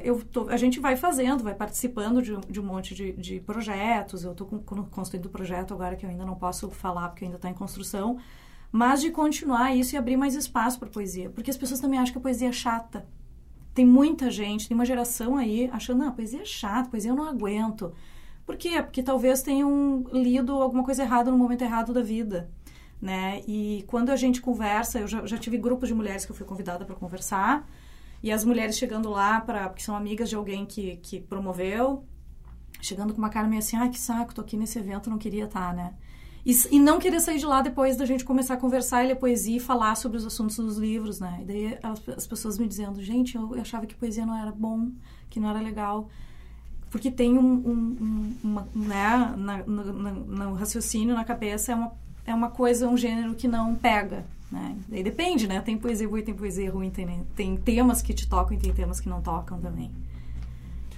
eu 0.03 0.23
tô, 0.23 0.49
a 0.49 0.57
gente 0.57 0.79
vai 0.79 0.95
fazendo, 0.95 1.43
vai 1.43 1.53
participando 1.53 2.21
de, 2.21 2.35
de 2.49 2.59
um 2.59 2.63
monte 2.63 2.95
de, 2.95 3.13
de 3.13 3.39
projetos. 3.39 4.23
Eu 4.23 4.31
estou 4.31 4.47
construindo 4.89 5.27
um 5.27 5.31
projeto 5.31 5.73
agora 5.73 5.95
que 5.95 6.05
eu 6.05 6.09
ainda 6.09 6.25
não 6.25 6.35
posso 6.35 6.69
falar 6.71 7.09
porque 7.09 7.25
ainda 7.25 7.37
está 7.37 7.49
em 7.49 7.53
construção, 7.53 8.17
mas 8.71 9.01
de 9.01 9.11
continuar 9.11 9.75
isso 9.75 9.95
e 9.95 9.97
abrir 9.97 10.17
mais 10.17 10.33
espaço 10.33 10.79
para 10.79 10.89
poesia, 10.89 11.29
porque 11.29 11.51
as 11.51 11.57
pessoas 11.57 11.79
também 11.79 11.99
acham 11.99 12.11
que 12.11 12.17
a 12.17 12.21
poesia 12.21 12.49
é 12.49 12.51
chata. 12.51 13.05
Tem 13.73 13.85
muita 13.85 14.31
gente, 14.31 14.67
tem 14.67 14.75
uma 14.75 14.85
geração 14.85 15.37
aí 15.37 15.69
achando, 15.71 15.99
não, 15.99 16.07
a 16.07 16.11
poesia 16.11 16.41
é 16.41 16.45
chata, 16.45 16.87
a 16.87 16.91
poesia 16.91 17.11
eu 17.11 17.15
não 17.15 17.27
aguento. 17.27 17.93
Por 18.45 18.57
quê? 18.57 18.81
Porque 18.81 19.01
talvez 19.01 19.41
tenham 19.41 20.05
lido 20.11 20.53
alguma 20.61 20.83
coisa 20.83 21.03
errada 21.03 21.31
no 21.31 21.37
momento 21.37 21.63
errado 21.63 21.93
da 21.93 22.01
vida. 22.01 22.49
Né? 23.01 23.41
E 23.47 23.83
quando 23.87 24.09
a 24.09 24.15
gente 24.15 24.41
conversa, 24.41 24.99
eu 24.99 25.07
já, 25.07 25.25
já 25.25 25.37
tive 25.37 25.57
grupos 25.57 25.89
de 25.89 25.95
mulheres 25.95 26.25
que 26.25 26.31
eu 26.31 26.35
fui 26.35 26.45
convidada 26.45 26.85
para 26.85 26.95
conversar, 26.95 27.67
e 28.23 28.31
as 28.31 28.45
mulheres 28.45 28.77
chegando 28.77 29.09
lá, 29.09 29.41
pra, 29.41 29.67
porque 29.67 29.83
são 29.83 29.95
amigas 29.95 30.29
de 30.29 30.35
alguém 30.35 30.65
que, 30.65 30.95
que 30.97 31.19
promoveu, 31.19 32.05
chegando 32.81 33.13
com 33.13 33.19
uma 33.19 33.29
cara 33.29 33.47
meio 33.47 33.59
assim, 33.59 33.75
ai, 33.75 33.89
que 33.89 33.99
saco, 33.99 34.33
tô 34.33 34.39
aqui 34.39 34.55
nesse 34.55 34.79
evento, 34.79 35.09
não 35.09 35.17
queria 35.17 35.43
estar, 35.43 35.67
tá, 35.67 35.73
né? 35.73 35.93
E, 36.45 36.53
e, 36.71 36.79
não 36.79 36.99
querer 36.99 37.21
sair 37.21 37.37
de 37.37 37.45
lá 37.45 37.61
depois 37.61 37.95
da 37.95 38.05
gente 38.05 38.25
começar 38.25 38.55
a 38.55 38.57
conversar 38.57 39.03
e 39.03 39.07
ler 39.07 39.15
poesia 39.15 39.57
e 39.57 39.59
falar 39.59 39.95
sobre 39.95 40.17
os 40.17 40.25
assuntos 40.25 40.57
dos 40.57 40.77
livros, 40.77 41.19
né? 41.19 41.39
E 41.41 41.45
daí 41.45 41.77
as, 41.81 42.09
as 42.09 42.27
pessoas 42.27 42.57
me 42.57 42.67
dizendo, 42.67 43.01
gente, 43.01 43.35
eu, 43.35 43.55
eu, 43.55 43.61
achava 43.61 43.85
que 43.85 43.95
poesia 43.95 44.25
não 44.25 44.37
era 44.37 44.51
bom, 44.51 44.91
que 45.29 45.39
não 45.39 45.49
era 45.49 45.59
legal. 45.59 46.09
Porque 46.89 47.09
tem 47.09 47.37
um, 47.37 47.53
um, 47.53 47.97
um 48.01 48.33
uma, 48.43 48.67
né, 48.75 49.33
na, 49.37 49.57
no, 49.63 49.93
no 49.93 50.53
raciocínio, 50.53 51.15
na 51.15 51.23
cabeça, 51.23 51.71
é 51.71 51.75
uma, 51.75 51.93
é 52.25 52.35
uma 52.35 52.49
coisa, 52.49 52.89
um 52.89 52.97
gênero 52.97 53.35
que 53.35 53.47
não 53.47 53.73
pega, 53.73 54.25
né? 54.53 54.77
Aí 54.91 55.03
depende, 55.03 55.47
né? 55.47 55.59
Tem 55.59 55.77
poesia 55.77 56.07
boa 56.07 56.19
e 56.19 56.23
tem 56.23 56.33
poesia 56.33 56.71
ruim, 56.71 56.91
tem, 56.91 57.25
tem 57.35 57.57
temas 57.57 58.01
que 58.01 58.13
te 58.13 58.27
tocam 58.27 58.55
e 58.55 58.59
tem 58.59 58.71
temas 58.71 58.99
que 58.99 59.09
não 59.09 59.21
tocam 59.21 59.59
também. 59.59 59.91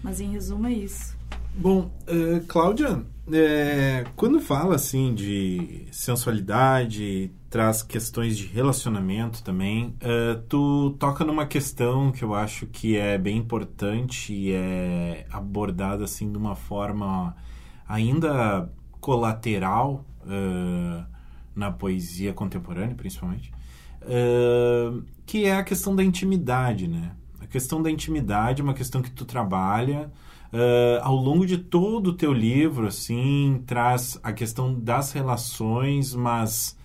Mas 0.04 0.20
em 0.20 0.30
resumo 0.30 0.68
é 0.68 0.74
isso. 0.74 1.16
Bom, 1.58 1.90
uh, 2.10 2.46
Cláudia, 2.48 3.02
é, 3.32 4.04
quando 4.18 4.42
fala 4.42 4.76
assim 4.76 5.16
de 5.16 5.88
sensualidade, 5.90 7.32
traz 7.50 7.82
questões 7.82 8.38
de 8.38 8.46
relacionamento 8.46 9.42
também, 9.42 9.96
uh, 10.04 10.42
tu 10.50 10.92
toca 11.00 11.24
numa 11.24 11.46
questão 11.46 12.12
que 12.12 12.24
eu 12.24 12.36
acho 12.36 12.68
que 12.68 12.98
é 12.98 13.18
bem 13.18 13.38
importante 13.38 14.34
e 14.34 14.52
é 14.52 15.26
abordada 15.32 16.04
assim 16.04 16.30
de 16.30 16.38
uma 16.38 16.56
forma 16.56 17.34
ainda 17.88 18.70
colateral 19.00 20.06
uh, 20.26 21.15
na 21.56 21.72
poesia 21.72 22.34
contemporânea, 22.34 22.96
principalmente, 22.96 23.52
uh, 24.02 25.04
que 25.26 25.46
é 25.46 25.56
a 25.56 25.64
questão 25.64 25.96
da 25.96 26.04
intimidade, 26.04 26.88
né? 26.88 27.12
A 27.40 27.48
questão 27.48 27.82
da 27.82 27.90
intimidade 27.90 28.62
é 28.62 28.64
uma 28.64 28.74
questão 28.74 29.02
que 29.02 29.12
tu 29.12 29.24
trabalha 29.26 30.12
Uh, 30.56 31.02
ao 31.02 31.18
longo 31.18 31.46
de 31.46 31.58
todo 31.58 32.12
o 32.12 32.14
teu 32.14 32.32
livro, 32.32 32.88
assim, 32.88 33.62
traz 33.68 34.18
a 34.24 34.32
questão 34.32 34.74
das 34.74 35.12
relações, 35.12 36.16
mas 36.16 36.78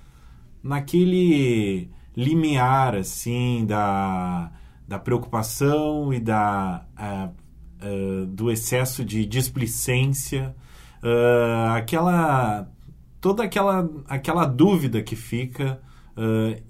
naquele 0.61 1.89
limiar, 2.17 2.97
assim, 2.97 3.65
da, 3.67 4.51
da 4.89 4.99
preocupação 4.99 6.13
e 6.13 6.19
da, 6.19 6.85
uh, 6.99 7.31
uh, 7.87 8.27
do 8.27 8.51
excesso 8.51 9.05
de 9.05 9.25
displicência, 9.25 10.53
aquela 11.75 12.69
toda 13.21 13.45
aquela, 13.45 13.89
aquela 14.07 14.45
dúvida 14.47 15.03
que 15.03 15.17
fica 15.17 15.81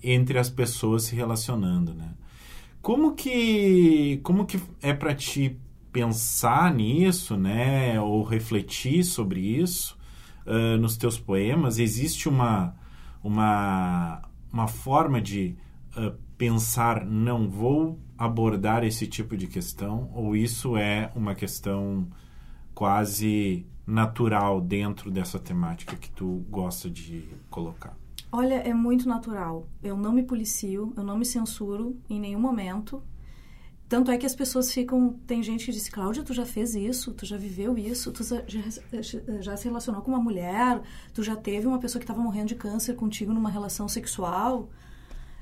entre 0.02 0.38
as 0.38 0.48
pessoas 0.48 1.04
se 1.04 1.16
relacionando, 1.16 1.92
né? 1.92 2.14
Como 2.82 3.14
que, 3.14 4.20
como 4.22 4.46
que 4.46 4.58
é 4.80 4.94
para 4.94 5.14
ti 5.14 5.58
pensar 5.92 6.72
nisso, 6.74 7.36
né, 7.36 8.00
ou 8.00 8.22
refletir 8.22 9.04
sobre 9.04 9.40
isso 9.40 9.98
uh, 10.46 10.78
nos 10.78 10.96
teus 10.96 11.18
poemas? 11.18 11.78
Existe 11.78 12.26
uma, 12.28 12.74
uma, 13.22 14.22
uma 14.50 14.66
forma 14.66 15.20
de 15.20 15.56
uh, 15.94 16.16
pensar, 16.38 17.04
não 17.04 17.50
vou 17.50 17.98
abordar 18.16 18.82
esse 18.82 19.06
tipo 19.06 19.36
de 19.36 19.46
questão, 19.46 20.10
ou 20.14 20.34
isso 20.34 20.74
é 20.74 21.12
uma 21.14 21.34
questão 21.34 22.08
quase 22.74 23.66
natural 23.90 24.60
dentro 24.60 25.10
dessa 25.10 25.38
temática 25.38 25.96
que 25.96 26.10
tu 26.10 26.44
gosta 26.48 26.88
de 26.88 27.28
colocar? 27.50 27.96
Olha, 28.32 28.54
é 28.54 28.72
muito 28.72 29.08
natural. 29.08 29.68
Eu 29.82 29.96
não 29.96 30.12
me 30.12 30.22
policio, 30.22 30.92
eu 30.96 31.02
não 31.02 31.18
me 31.18 31.26
censuro 31.26 31.98
em 32.08 32.20
nenhum 32.20 32.38
momento. 32.38 33.02
Tanto 33.88 34.12
é 34.12 34.16
que 34.16 34.24
as 34.24 34.36
pessoas 34.36 34.72
ficam. 34.72 35.14
Tem 35.26 35.42
gente 35.42 35.66
que 35.66 35.72
diz: 35.72 35.88
Cláudia, 35.88 36.22
tu 36.22 36.32
já 36.32 36.46
fez 36.46 36.76
isso, 36.76 37.12
tu 37.12 37.26
já 37.26 37.36
viveu 37.36 37.76
isso, 37.76 38.12
tu 38.12 38.22
já, 38.22 38.40
já 39.40 39.56
se 39.56 39.64
relacionou 39.64 40.00
com 40.00 40.12
uma 40.12 40.20
mulher, 40.20 40.80
tu 41.12 41.24
já 41.24 41.34
teve 41.34 41.66
uma 41.66 41.80
pessoa 41.80 41.98
que 41.98 42.04
estava 42.04 42.22
morrendo 42.22 42.46
de 42.46 42.54
câncer 42.54 42.94
contigo 42.94 43.32
numa 43.32 43.50
relação 43.50 43.88
sexual. 43.88 44.70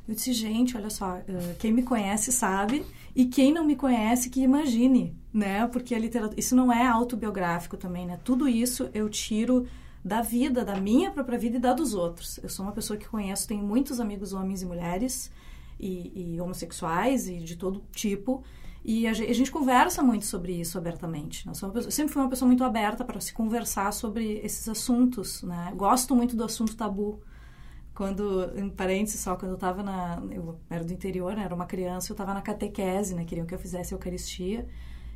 Eu 0.08 0.14
disse: 0.14 0.32
gente, 0.32 0.74
olha 0.74 0.88
só, 0.88 1.16
eh, 1.18 1.54
quem 1.58 1.70
me 1.70 1.82
conhece 1.82 2.32
sabe, 2.32 2.84
e 3.14 3.26
quem 3.26 3.52
não 3.52 3.64
me 3.64 3.76
conhece 3.76 4.30
que 4.30 4.40
imagine, 4.40 5.14
né? 5.32 5.66
Porque 5.68 5.94
a 5.94 5.98
literatura. 5.98 6.40
Isso 6.40 6.56
não 6.56 6.72
é 6.72 6.86
autobiográfico 6.86 7.76
também, 7.76 8.06
né? 8.06 8.18
Tudo 8.24 8.48
isso 8.48 8.88
eu 8.94 9.08
tiro 9.10 9.66
da 10.02 10.22
vida, 10.22 10.64
da 10.64 10.80
minha 10.80 11.10
própria 11.10 11.38
vida 11.38 11.58
e 11.58 11.60
da 11.60 11.74
dos 11.74 11.92
outros. 11.92 12.38
Eu 12.42 12.48
sou 12.48 12.64
uma 12.64 12.72
pessoa 12.72 12.98
que 12.98 13.06
conheço, 13.06 13.46
tenho 13.46 13.62
muitos 13.62 14.00
amigos 14.00 14.32
homens 14.32 14.62
e 14.62 14.66
mulheres 14.66 15.30
e, 15.78 16.34
e 16.34 16.40
homossexuais 16.40 17.28
e 17.28 17.38
de 17.38 17.56
todo 17.56 17.82
tipo. 17.92 18.42
E 18.82 19.06
a 19.06 19.12
gente, 19.12 19.30
a 19.30 19.34
gente, 19.34 19.50
conversa 19.50 20.02
muito 20.02 20.24
sobre 20.24 20.52
isso 20.52 20.78
abertamente. 20.78 21.46
Eu, 21.46 21.52
pessoa, 21.52 21.72
eu 21.74 21.90
sempre 21.90 22.12
fui 22.14 22.22
uma 22.22 22.30
pessoa 22.30 22.46
muito 22.46 22.64
aberta 22.64 23.04
para 23.04 23.20
se 23.20 23.34
conversar 23.34 23.92
sobre 23.92 24.40
esses 24.42 24.66
assuntos. 24.68 25.42
Né? 25.42 25.72
Gosto 25.76 26.16
muito 26.16 26.34
do 26.34 26.44
assunto 26.44 26.74
tabu. 26.74 27.20
Quando, 27.98 28.48
em 28.56 28.70
parênteses 28.70 29.18
só, 29.18 29.34
quando 29.34 29.50
eu 29.50 29.56
estava 29.56 29.82
na... 29.82 30.22
Eu 30.30 30.56
era 30.70 30.84
do 30.84 30.92
interior, 30.92 31.34
né? 31.34 31.42
era 31.42 31.52
uma 31.52 31.66
criança, 31.66 32.12
eu 32.12 32.14
estava 32.14 32.32
na 32.32 32.40
catequese, 32.40 33.12
né? 33.12 33.24
Queriam 33.24 33.44
que 33.44 33.52
eu 33.52 33.58
fizesse 33.58 33.92
Eucaristia. 33.92 34.68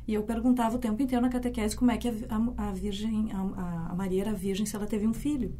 E 0.05 0.13
eu 0.13 0.23
perguntava 0.23 0.75
o 0.75 0.77
tempo 0.77 1.01
inteiro 1.01 1.21
na 1.21 1.29
catequese 1.29 1.77
como 1.77 1.91
é 1.91 1.97
que 1.97 2.09
a, 2.09 2.13
a, 2.29 2.67
a 2.67 2.71
Virgem, 2.73 3.31
a, 3.31 3.91
a 3.91 3.95
Maria 3.95 4.23
era 4.23 4.33
virgem 4.33 4.65
se 4.65 4.75
ela 4.75 4.85
teve 4.85 5.07
um 5.07 5.13
filho. 5.13 5.55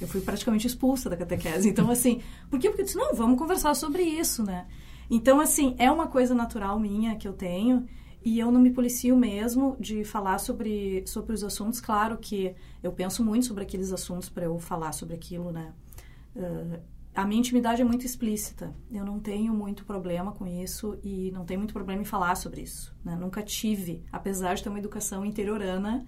Eu 0.00 0.06
fui 0.06 0.20
praticamente 0.20 0.64
expulsa 0.64 1.10
da 1.10 1.16
catequese. 1.16 1.68
Então, 1.68 1.90
assim, 1.90 2.22
por 2.48 2.60
quê? 2.60 2.68
Porque 2.68 2.82
eu 2.82 2.84
disse, 2.84 2.96
não, 2.96 3.16
vamos 3.16 3.36
conversar 3.36 3.74
sobre 3.74 4.04
isso, 4.04 4.44
né? 4.44 4.68
Então, 5.10 5.40
assim, 5.40 5.74
é 5.76 5.90
uma 5.90 6.06
coisa 6.06 6.36
natural 6.36 6.78
minha 6.78 7.16
que 7.16 7.26
eu 7.26 7.32
tenho 7.32 7.84
e 8.24 8.38
eu 8.38 8.52
não 8.52 8.60
me 8.60 8.70
policio 8.70 9.16
mesmo 9.16 9.76
de 9.80 10.04
falar 10.04 10.38
sobre, 10.38 11.02
sobre 11.04 11.34
os 11.34 11.42
assuntos. 11.42 11.80
Claro 11.80 12.16
que 12.16 12.54
eu 12.80 12.92
penso 12.92 13.24
muito 13.24 13.46
sobre 13.46 13.64
aqueles 13.64 13.92
assuntos 13.92 14.28
para 14.28 14.44
eu 14.44 14.56
falar 14.60 14.92
sobre 14.92 15.16
aquilo, 15.16 15.50
né? 15.50 15.72
Uh, 16.34 16.80
a 17.14 17.24
minha 17.24 17.40
intimidade 17.40 17.82
é 17.82 17.84
muito 17.84 18.06
explícita. 18.06 18.74
Eu 18.90 19.04
não 19.04 19.18
tenho 19.18 19.52
muito 19.52 19.84
problema 19.84 20.32
com 20.32 20.46
isso 20.46 20.98
e 21.02 21.30
não 21.32 21.44
tenho 21.44 21.58
muito 21.58 21.74
problema 21.74 22.02
em 22.02 22.04
falar 22.04 22.36
sobre 22.36 22.62
isso. 22.62 22.94
Né? 23.04 23.16
Nunca 23.16 23.42
tive, 23.42 24.04
apesar 24.12 24.54
de 24.54 24.62
ter 24.62 24.68
uma 24.68 24.78
educação 24.78 25.24
interiorana, 25.24 26.06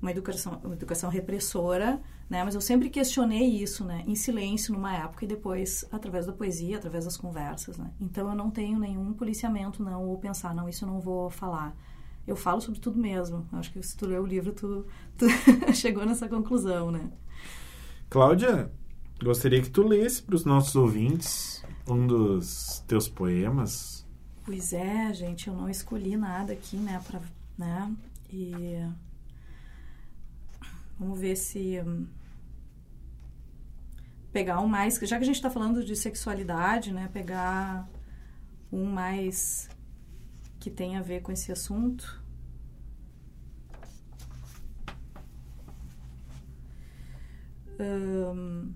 uma 0.00 0.10
educação, 0.10 0.60
uma 0.64 0.74
educação 0.74 1.10
repressora, 1.10 2.00
né? 2.30 2.44
Mas 2.44 2.54
eu 2.54 2.60
sempre 2.60 2.88
questionei 2.88 3.44
isso, 3.44 3.84
né? 3.84 4.04
Em 4.06 4.14
silêncio 4.14 4.72
numa 4.72 4.94
época 4.94 5.24
e 5.24 5.28
depois 5.28 5.84
através 5.90 6.26
da 6.26 6.32
poesia, 6.32 6.76
através 6.76 7.04
das 7.04 7.16
conversas, 7.16 7.76
né? 7.78 7.90
Então 8.00 8.28
eu 8.28 8.34
não 8.34 8.50
tenho 8.50 8.78
nenhum 8.78 9.12
policiamento 9.12 9.82
não 9.82 10.04
ou 10.04 10.18
pensar, 10.18 10.54
não, 10.54 10.68
isso 10.68 10.84
eu 10.84 10.88
não 10.88 11.00
vou 11.00 11.30
falar. 11.30 11.76
Eu 12.26 12.36
falo 12.36 12.60
sobre 12.60 12.80
tudo 12.80 12.98
mesmo. 12.98 13.46
Acho 13.52 13.72
que 13.72 13.82
se 13.82 13.96
tu 13.96 14.06
leu 14.06 14.22
o 14.22 14.26
livro, 14.26 14.52
tu, 14.52 14.86
tu 15.16 15.26
chegou 15.74 16.04
nessa 16.04 16.28
conclusão, 16.28 16.90
né? 16.90 17.10
Cláudia, 18.10 18.70
gostaria 19.22 19.60
que 19.60 19.70
tu 19.70 19.82
lesse 19.82 20.22
para 20.22 20.34
os 20.34 20.44
nossos 20.44 20.76
ouvintes 20.76 21.64
um 21.86 22.06
dos 22.06 22.82
teus 22.86 23.08
poemas. 23.08 24.06
Pois 24.44 24.72
é, 24.72 25.12
gente, 25.12 25.48
eu 25.48 25.54
não 25.54 25.68
escolhi 25.68 26.16
nada 26.16 26.52
aqui, 26.52 26.76
né, 26.76 27.02
para, 27.06 27.20
né? 27.58 27.94
E 28.30 28.78
Vamos 30.98 31.20
ver 31.20 31.36
se. 31.36 31.80
Hum, 31.80 32.06
pegar 34.32 34.60
um 34.60 34.66
mais. 34.66 34.98
Já 34.98 35.16
que 35.16 35.22
a 35.22 35.26
gente 35.26 35.36
está 35.36 35.50
falando 35.50 35.84
de 35.84 35.94
sexualidade, 35.94 36.92
né? 36.92 37.08
Pegar 37.12 37.88
um 38.72 38.84
mais 38.84 39.68
que 40.58 40.70
tem 40.70 40.96
a 40.96 41.02
ver 41.02 41.22
com 41.22 41.30
esse 41.30 41.52
assunto. 41.52 42.20
Um, 47.78 48.74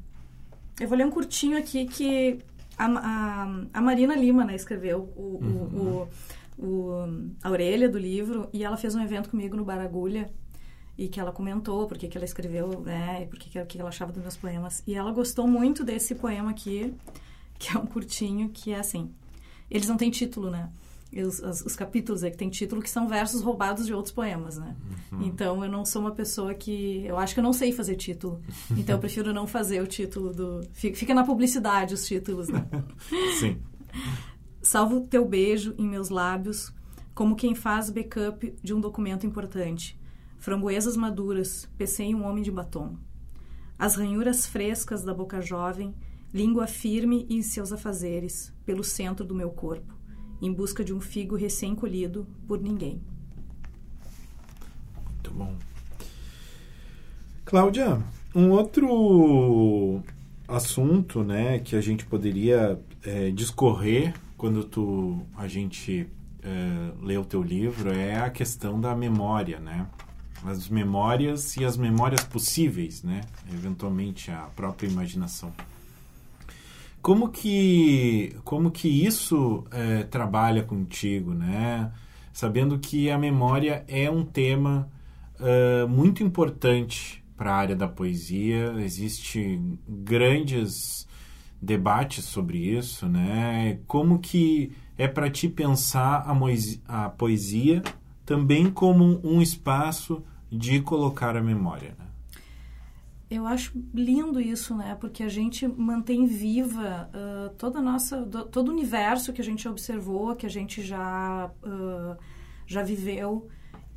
eu 0.80 0.88
vou 0.88 0.96
ler 0.96 1.06
um 1.06 1.10
curtinho 1.10 1.58
aqui 1.58 1.86
que 1.86 2.38
a, 2.76 2.86
a, 2.86 3.64
a 3.72 3.80
Marina 3.80 4.14
Lima 4.14 4.44
né, 4.44 4.54
escreveu 4.54 5.12
o, 5.16 5.38
uhum. 5.42 6.08
o, 6.58 6.64
o, 6.64 7.34
a 7.42 7.50
orelha 7.50 7.88
do 7.88 7.98
livro 7.98 8.48
e 8.52 8.64
ela 8.64 8.76
fez 8.76 8.94
um 8.94 9.02
evento 9.02 9.30
comigo 9.30 9.56
no 9.56 9.64
Baragulha 9.64 10.30
e 10.96 11.08
que 11.08 11.20
ela 11.20 11.32
comentou 11.32 11.86
porque 11.86 12.08
que 12.08 12.16
ela 12.16 12.24
escreveu, 12.24 12.80
né, 12.80 13.22
e 13.22 13.26
porque 13.26 13.48
que, 13.48 13.64
que 13.64 13.80
ela 13.80 13.88
achava 13.88 14.12
dos 14.12 14.22
meus 14.22 14.36
poemas. 14.36 14.82
E 14.86 14.94
ela 14.94 15.12
gostou 15.12 15.46
muito 15.46 15.84
desse 15.84 16.14
poema 16.14 16.50
aqui, 16.50 16.94
que 17.58 17.76
é 17.76 17.80
um 17.80 17.86
curtinho, 17.86 18.48
que 18.50 18.72
é 18.72 18.78
assim, 18.78 19.10
eles 19.70 19.88
não 19.88 19.96
têm 19.96 20.10
título, 20.10 20.50
né? 20.50 20.70
Os, 21.14 21.40
os, 21.40 21.60
os 21.62 21.76
capítulos 21.76 22.22
é 22.22 22.30
que 22.30 22.36
tem 22.36 22.48
título 22.48 22.80
que 22.80 22.88
são 22.88 23.06
versos 23.06 23.42
roubados 23.42 23.84
de 23.84 23.92
outros 23.92 24.14
poemas, 24.14 24.56
né? 24.56 24.74
Uhum. 25.10 25.22
Então 25.22 25.64
eu 25.64 25.70
não 25.70 25.84
sou 25.84 26.00
uma 26.00 26.12
pessoa 26.12 26.54
que 26.54 27.04
eu 27.06 27.18
acho 27.18 27.34
que 27.34 27.40
eu 27.40 27.44
não 27.44 27.52
sei 27.52 27.72
fazer 27.72 27.96
título. 27.96 28.40
Então 28.76 28.96
eu 28.96 28.98
prefiro 28.98 29.32
não 29.32 29.46
fazer 29.46 29.82
o 29.82 29.86
título 29.86 30.32
do 30.32 30.60
fica 30.72 31.14
na 31.14 31.24
publicidade 31.24 31.94
os 31.94 32.06
títulos, 32.06 32.48
né? 32.48 32.66
Sim. 33.38 33.58
Salvo 34.62 35.02
teu 35.02 35.26
beijo 35.26 35.74
em 35.76 35.86
meus 35.86 36.08
lábios, 36.08 36.72
como 37.14 37.36
quem 37.36 37.54
faz 37.54 37.90
backup 37.90 38.54
de 38.62 38.72
um 38.72 38.80
documento 38.80 39.26
importante 39.26 40.00
framboesas 40.42 40.96
maduras, 40.96 41.68
pecei 41.78 42.12
um 42.12 42.24
homem 42.24 42.42
de 42.42 42.50
batom. 42.50 42.96
As 43.78 43.94
ranhuras 43.94 44.44
frescas 44.44 45.04
da 45.04 45.14
boca 45.14 45.40
jovem, 45.40 45.94
língua 46.34 46.66
firme 46.66 47.24
em 47.30 47.40
seus 47.42 47.72
afazeres, 47.72 48.52
pelo 48.66 48.82
centro 48.82 49.24
do 49.24 49.36
meu 49.36 49.50
corpo, 49.50 49.94
em 50.42 50.52
busca 50.52 50.84
de 50.84 50.92
um 50.92 51.00
figo 51.00 51.36
recém-colhido 51.36 52.26
por 52.46 52.60
ninguém. 52.60 53.00
Muito 55.06 55.30
bom. 55.30 55.56
Cláudia, 57.44 58.02
um 58.34 58.50
outro 58.50 60.02
assunto, 60.46 61.22
né, 61.22 61.60
que 61.60 61.76
a 61.76 61.80
gente 61.80 62.04
poderia 62.04 62.78
é, 63.04 63.30
discorrer 63.30 64.12
quando 64.36 64.64
tu, 64.64 65.22
a 65.36 65.46
gente 65.46 66.06
é, 66.42 66.92
lê 67.00 67.16
o 67.16 67.24
teu 67.24 67.42
livro 67.42 67.90
é 67.92 68.18
a 68.18 68.28
questão 68.28 68.80
da 68.80 68.94
memória, 68.94 69.60
né? 69.60 69.86
as 70.44 70.68
memórias 70.68 71.56
e 71.56 71.64
as 71.64 71.76
memórias 71.76 72.24
possíveis, 72.24 73.02
né? 73.02 73.20
Eventualmente 73.52 74.30
a 74.30 74.48
própria 74.56 74.88
imaginação. 74.88 75.52
Como 77.02 77.30
que, 77.30 78.36
como 78.44 78.70
que 78.70 78.86
isso 78.88 79.64
é, 79.72 80.04
trabalha 80.04 80.62
contigo, 80.62 81.34
né? 81.34 81.90
Sabendo 82.32 82.78
que 82.78 83.10
a 83.10 83.18
memória 83.18 83.84
é 83.88 84.08
um 84.08 84.24
tema 84.24 84.88
uh, 85.40 85.88
muito 85.88 86.22
importante 86.22 87.22
para 87.36 87.52
a 87.52 87.56
área 87.56 87.74
da 87.74 87.88
poesia. 87.88 88.72
Existem 88.78 89.76
grandes 89.88 91.08
debates 91.60 92.24
sobre 92.24 92.58
isso, 92.58 93.08
né? 93.08 93.80
Como 93.88 94.20
que 94.20 94.70
é 94.96 95.08
para 95.08 95.28
ti 95.28 95.48
pensar 95.48 96.24
a, 96.24 97.04
a, 97.06 97.08
poesia 97.08 97.82
também 98.24 98.70
como 98.70 99.20
um 99.24 99.42
espaço 99.42 100.22
de 100.48 100.80
colocar 100.80 101.36
a 101.36 101.42
memória, 101.42 101.96
né? 101.98 102.11
Eu 103.34 103.46
acho 103.46 103.72
lindo 103.94 104.38
isso, 104.38 104.76
né? 104.76 104.94
Porque 105.00 105.22
a 105.22 105.28
gente 105.28 105.66
mantém 105.66 106.26
viva 106.26 107.08
uh, 107.14 107.48
toda 107.56 107.80
nossa, 107.80 108.20
do, 108.26 108.44
todo 108.44 108.68
o 108.68 108.72
universo 108.72 109.32
que 109.32 109.40
a 109.40 109.44
gente 109.44 109.66
observou, 109.66 110.36
que 110.36 110.44
a 110.44 110.50
gente 110.50 110.82
já, 110.82 111.50
uh, 111.64 112.22
já 112.66 112.82
viveu. 112.82 113.48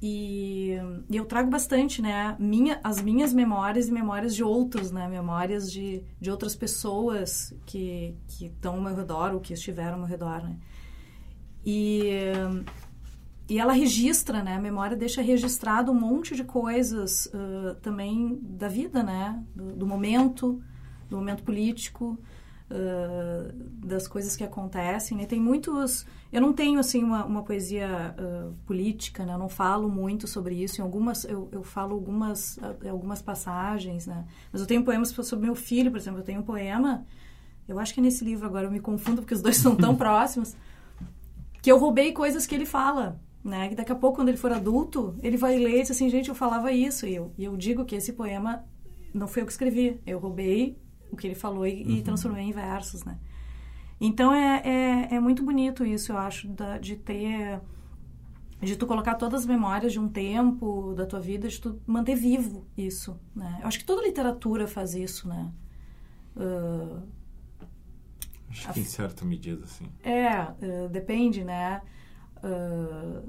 E, 0.02 0.78
e, 1.10 1.18
eu 1.18 1.26
trago 1.26 1.50
bastante, 1.50 2.02
né? 2.02 2.38
Minha, 2.40 2.80
as 2.82 3.02
minhas 3.02 3.34
memórias 3.34 3.90
e 3.90 3.92
memórias 3.92 4.34
de 4.34 4.42
outros, 4.42 4.90
né? 4.90 5.06
Memórias 5.10 5.70
de, 5.70 6.02
de 6.18 6.32
outras 6.32 6.56
pessoas 6.56 7.54
que 7.66 8.16
estão 8.40 8.76
ao 8.76 8.82
meu 8.82 8.96
redor 8.96 9.34
ou 9.34 9.42
que 9.42 9.52
estiveram 9.52 9.96
ao 9.96 10.00
meu 10.00 10.08
redor, 10.08 10.44
né? 10.44 10.58
E 11.66 12.22
e 13.48 13.60
ela 13.60 13.74
registra, 13.74 14.42
né? 14.42 14.56
A 14.56 14.60
memória 14.60 14.98
deixa 14.98 15.22
registrado 15.22 15.92
um 15.92 16.00
monte 16.00 16.36
de 16.36 16.44
coisas 16.44 17.28
uh, 17.28 17.76
também 17.76 18.40
da 18.42 18.68
vida, 18.68 19.04
né? 19.04 19.42
Do, 19.56 19.76
do, 19.76 19.86
momento, 19.86 20.64
do 21.08 21.18
momento 21.18 21.44
político, 21.44 22.18
uh, 22.72 23.54
das 23.86 24.08
coisas 24.08 24.36
que 24.36 24.44
acontecem. 24.44 25.16
Né? 25.16 25.28
Tem 25.28 25.40
muitos... 25.40 26.08
Eu 26.34 26.42
não 26.42 26.54
tenho, 26.54 26.80
assim, 26.80 27.04
uma, 27.04 27.24
uma 27.24 27.44
poesia 27.44 28.16
uh, 28.18 28.52
política, 28.66 29.24
né? 29.24 29.36
Eu 29.36 29.38
não 29.38 29.50
falo 29.50 29.88
muito 29.88 30.28
sobre 30.28 30.56
isso. 30.56 30.82
Em 30.82 30.84
algumas... 30.84 31.24
Eu, 31.24 31.48
eu 31.52 31.62
falo 31.62 31.94
algumas, 31.94 32.58
algumas 32.90 33.22
passagens, 33.22 34.08
né? 34.08 34.26
Mas 34.52 34.60
eu 34.60 34.68
tenho 34.68 34.84
poemas 34.84 35.10
sobre 35.10 35.46
meu 35.46 35.56
filho, 35.56 35.92
por 35.92 35.98
exemplo. 35.98 36.20
Eu 36.20 36.26
tenho 36.26 36.40
um 36.40 36.46
poema... 36.46 37.06
Eu 37.68 37.80
acho 37.80 37.96
que 37.96 38.00
é 38.00 38.04
nesse 38.04 38.24
livro 38.24 38.46
agora, 38.46 38.68
eu 38.68 38.72
me 38.72 38.80
confundo 38.80 39.22
porque 39.22 39.34
os 39.34 39.42
dois 39.42 39.58
são 39.58 39.76
tão 39.76 39.96
próximos. 39.98 40.56
Que 41.64 41.72
eu 41.72 41.80
roubei 41.80 42.12
coisas 42.12 42.46
que 42.46 42.54
ele 42.54 42.66
fala 42.66 43.20
né? 43.46 43.70
Que 43.70 43.76
daqui 43.76 43.92
a 43.92 43.96
pouco, 43.96 44.16
quando 44.18 44.30
ele 44.30 44.38
for 44.38 44.52
adulto, 44.52 45.16
ele 45.22 45.38
vai 45.38 45.56
ler 45.56 45.78
e 45.78 45.82
diz 45.84 45.92
assim, 45.92 46.10
gente, 46.10 46.30
eu 46.30 46.36
falava 46.36 46.72
isso. 46.72 47.06
E 47.06 47.14
eu, 47.14 47.32
e 47.38 47.44
eu 47.44 47.56
digo 47.56 47.86
que 47.86 47.96
esse 47.96 48.12
poema 48.12 48.66
não 49.14 49.28
foi 49.28 49.44
eu 49.44 49.46
que 49.46 49.52
escrevi. 49.52 50.02
Eu 50.06 50.18
roubei 50.18 50.78
o 51.12 51.16
que 51.16 51.28
ele 51.28 51.36
falou 51.36 51.68
e, 51.68 51.84
uhum. 51.84 51.92
e 51.92 52.02
transformei 52.02 52.44
em 52.44 52.52
versos, 52.52 53.04
né? 53.04 53.20
Então, 54.02 54.34
é, 54.34 54.62
é, 54.66 55.16
é, 55.16 55.20
muito 55.20 55.44
bonito 55.44 55.86
isso, 55.86 56.12
eu 56.12 56.18
acho, 56.18 56.48
da, 56.48 56.80
de 56.80 56.96
ter... 56.96 57.62
De 58.60 58.76
tu 58.76 58.88
colocar 58.88 59.14
todas 59.16 59.42
as 59.42 59.46
memórias 59.46 59.94
de 59.94 60.00
um 60.00 60.08
tempo 60.08 60.94
da 60.96 61.06
tua 61.06 61.20
vida, 61.20 61.48
de 61.48 61.62
tu 61.62 61.80
manter 61.86 62.16
vivo 62.16 62.66
isso, 62.76 63.20
né? 63.36 63.60
Eu 63.62 63.68
acho 63.68 63.78
que 63.78 63.86
toda 63.86 64.02
literatura 64.02 64.66
faz 64.66 64.96
isso, 64.96 65.28
né? 65.28 65.52
Uh, 66.36 67.04
acho 68.50 68.74
que 68.74 68.80
em 68.80 68.86
certa 68.86 69.24
medida, 69.24 69.68
sim. 69.68 69.86
É, 70.04 70.42
uh, 70.42 70.90
depende, 70.90 71.44
né? 71.44 71.82
Uh, 72.44 73.24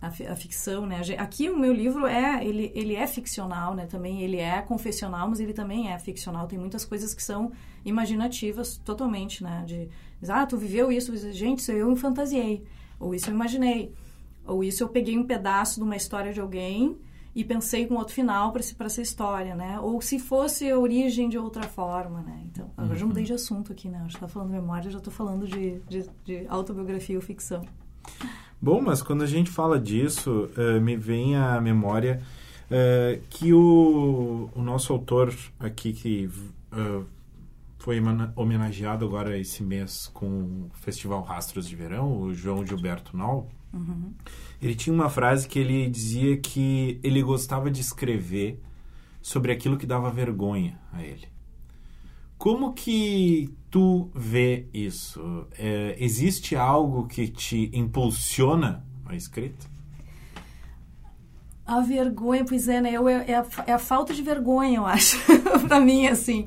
a, 0.00 0.32
a, 0.32 0.36
ficção, 0.36 0.86
né? 0.86 1.00
Aqui 1.18 1.48
o 1.48 1.58
meu 1.58 1.72
livro 1.72 2.06
é, 2.06 2.44
ele, 2.44 2.70
ele 2.74 2.94
é 2.94 3.06
ficcional, 3.06 3.74
né? 3.74 3.86
Também 3.86 4.22
ele 4.22 4.36
é 4.36 4.60
confessional, 4.60 5.28
mas 5.28 5.40
ele 5.40 5.52
também 5.52 5.90
é 5.90 5.98
ficcional. 5.98 6.46
Tem 6.46 6.58
muitas 6.58 6.84
coisas 6.84 7.14
que 7.14 7.22
são 7.22 7.52
imaginativas 7.84 8.76
totalmente, 8.76 9.42
né? 9.42 9.64
De, 9.66 9.88
ah, 10.28 10.46
tu 10.46 10.56
viveu 10.58 10.92
isso, 10.92 11.16
gente, 11.32 11.60
isso 11.60 11.72
eu 11.72 11.94
fantasiei, 11.96 12.64
ou 12.98 13.14
isso 13.14 13.30
eu 13.30 13.34
imaginei, 13.34 13.92
ou 14.46 14.62
isso 14.62 14.82
eu 14.82 14.88
peguei 14.88 15.18
um 15.18 15.26
pedaço 15.26 15.76
de 15.76 15.82
uma 15.82 15.96
história 15.96 16.32
de 16.32 16.40
alguém 16.40 16.96
e 17.34 17.44
pensei 17.44 17.86
com 17.86 17.94
outro 17.94 18.14
final 18.14 18.52
para 18.52 18.86
essa 18.86 19.02
história, 19.02 19.56
né? 19.56 19.80
Ou 19.80 20.00
se 20.00 20.18
fosse 20.18 20.70
a 20.70 20.78
origem 20.78 21.28
de 21.28 21.36
outra 21.36 21.64
forma, 21.64 22.22
né? 22.22 22.42
Então, 22.44 22.70
uhum. 22.78 22.88
eu 22.88 22.94
já 22.94 23.06
mudei 23.06 23.24
de 23.24 23.32
assunto 23.32 23.72
aqui, 23.72 23.88
né? 23.88 23.98
A 23.98 24.02
gente 24.02 24.18
tá 24.18 24.28
falando 24.28 24.48
de 24.48 24.54
memória, 24.54 24.90
já 24.90 24.98
estou 24.98 25.12
falando 25.12 25.48
de, 25.48 25.80
de, 25.88 26.08
de 26.24 26.46
autobiografia 26.48 27.16
ou 27.16 27.22
ficção. 27.22 27.64
Bom, 28.64 28.80
mas 28.80 29.02
quando 29.02 29.22
a 29.22 29.26
gente 29.26 29.50
fala 29.50 29.78
disso, 29.78 30.48
uh, 30.56 30.80
me 30.80 30.96
vem 30.96 31.36
à 31.36 31.60
memória 31.60 32.22
uh, 32.70 33.22
que 33.28 33.52
o, 33.52 34.48
o, 34.54 34.62
nosso 34.62 34.90
autor 34.90 35.34
aqui, 35.60 35.92
que 35.92 36.30
uh, 36.72 37.04
foi 37.78 38.00
homenageado 38.34 39.04
agora 39.04 39.38
esse 39.38 39.62
mês 39.62 40.10
com 40.14 40.26
o 40.26 40.70
Festival 40.76 41.20
Rastros 41.20 41.68
de 41.68 41.76
Verão, 41.76 42.22
o 42.22 42.32
João 42.32 42.64
Gilberto 42.64 43.14
Nol, 43.14 43.50
uhum. 43.70 44.14
ele 44.62 44.74
tinha 44.74 44.94
uma 44.94 45.10
frase 45.10 45.46
que 45.46 45.58
ele 45.58 45.86
dizia 45.86 46.38
que 46.38 46.98
ele 47.02 47.22
gostava 47.22 47.70
de 47.70 47.82
escrever 47.82 48.58
sobre 49.20 49.52
aquilo 49.52 49.76
que 49.76 49.84
dava 49.84 50.10
vergonha 50.10 50.80
a 50.90 51.02
ele. 51.02 51.33
Como 52.44 52.74
que 52.74 53.48
tu 53.70 54.10
vê 54.14 54.66
isso? 54.74 55.46
É, 55.58 55.96
existe 55.98 56.54
algo 56.54 57.06
que 57.06 57.26
te 57.26 57.70
impulsiona 57.72 58.84
a 59.06 59.16
escrita? 59.16 59.66
A 61.64 61.80
vergonha, 61.80 62.44
pois 62.44 62.68
é, 62.68 62.82
né? 62.82 62.92
Eu, 62.92 63.08
é, 63.08 63.30
é, 63.30 63.36
a, 63.36 63.46
é 63.68 63.72
a 63.72 63.78
falta 63.78 64.12
de 64.12 64.20
vergonha, 64.20 64.76
eu 64.76 64.84
acho, 64.84 65.16
para 65.66 65.80
mim, 65.80 66.06
assim. 66.06 66.46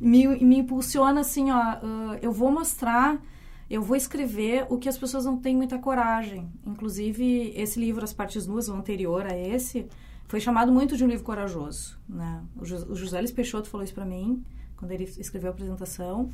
Me, 0.00 0.26
me 0.42 0.60
impulsiona, 0.60 1.20
assim, 1.20 1.50
ó. 1.50 1.74
Uh, 1.74 2.18
eu 2.22 2.32
vou 2.32 2.50
mostrar, 2.50 3.22
eu 3.68 3.82
vou 3.82 3.98
escrever 3.98 4.64
o 4.70 4.78
que 4.78 4.88
as 4.88 4.96
pessoas 4.96 5.26
não 5.26 5.36
têm 5.36 5.54
muita 5.54 5.78
coragem. 5.78 6.50
Inclusive, 6.66 7.52
esse 7.54 7.78
livro, 7.78 8.02
As 8.02 8.14
Partes 8.14 8.46
Nuas, 8.46 8.70
o 8.70 8.72
anterior 8.72 9.26
a 9.26 9.36
esse, 9.36 9.86
foi 10.26 10.40
chamado 10.40 10.72
muito 10.72 10.96
de 10.96 11.04
um 11.04 11.06
livro 11.06 11.22
corajoso, 11.22 11.98
né? 12.08 12.42
O, 12.58 12.64
José 12.64 13.18
Luiz 13.18 13.30
Peixoto 13.30 13.68
falou 13.68 13.84
isso 13.84 13.92
para 13.92 14.06
mim 14.06 14.42
quando 14.76 14.92
ele 14.92 15.04
escreveu 15.04 15.50
a 15.50 15.52
apresentação. 15.52 16.30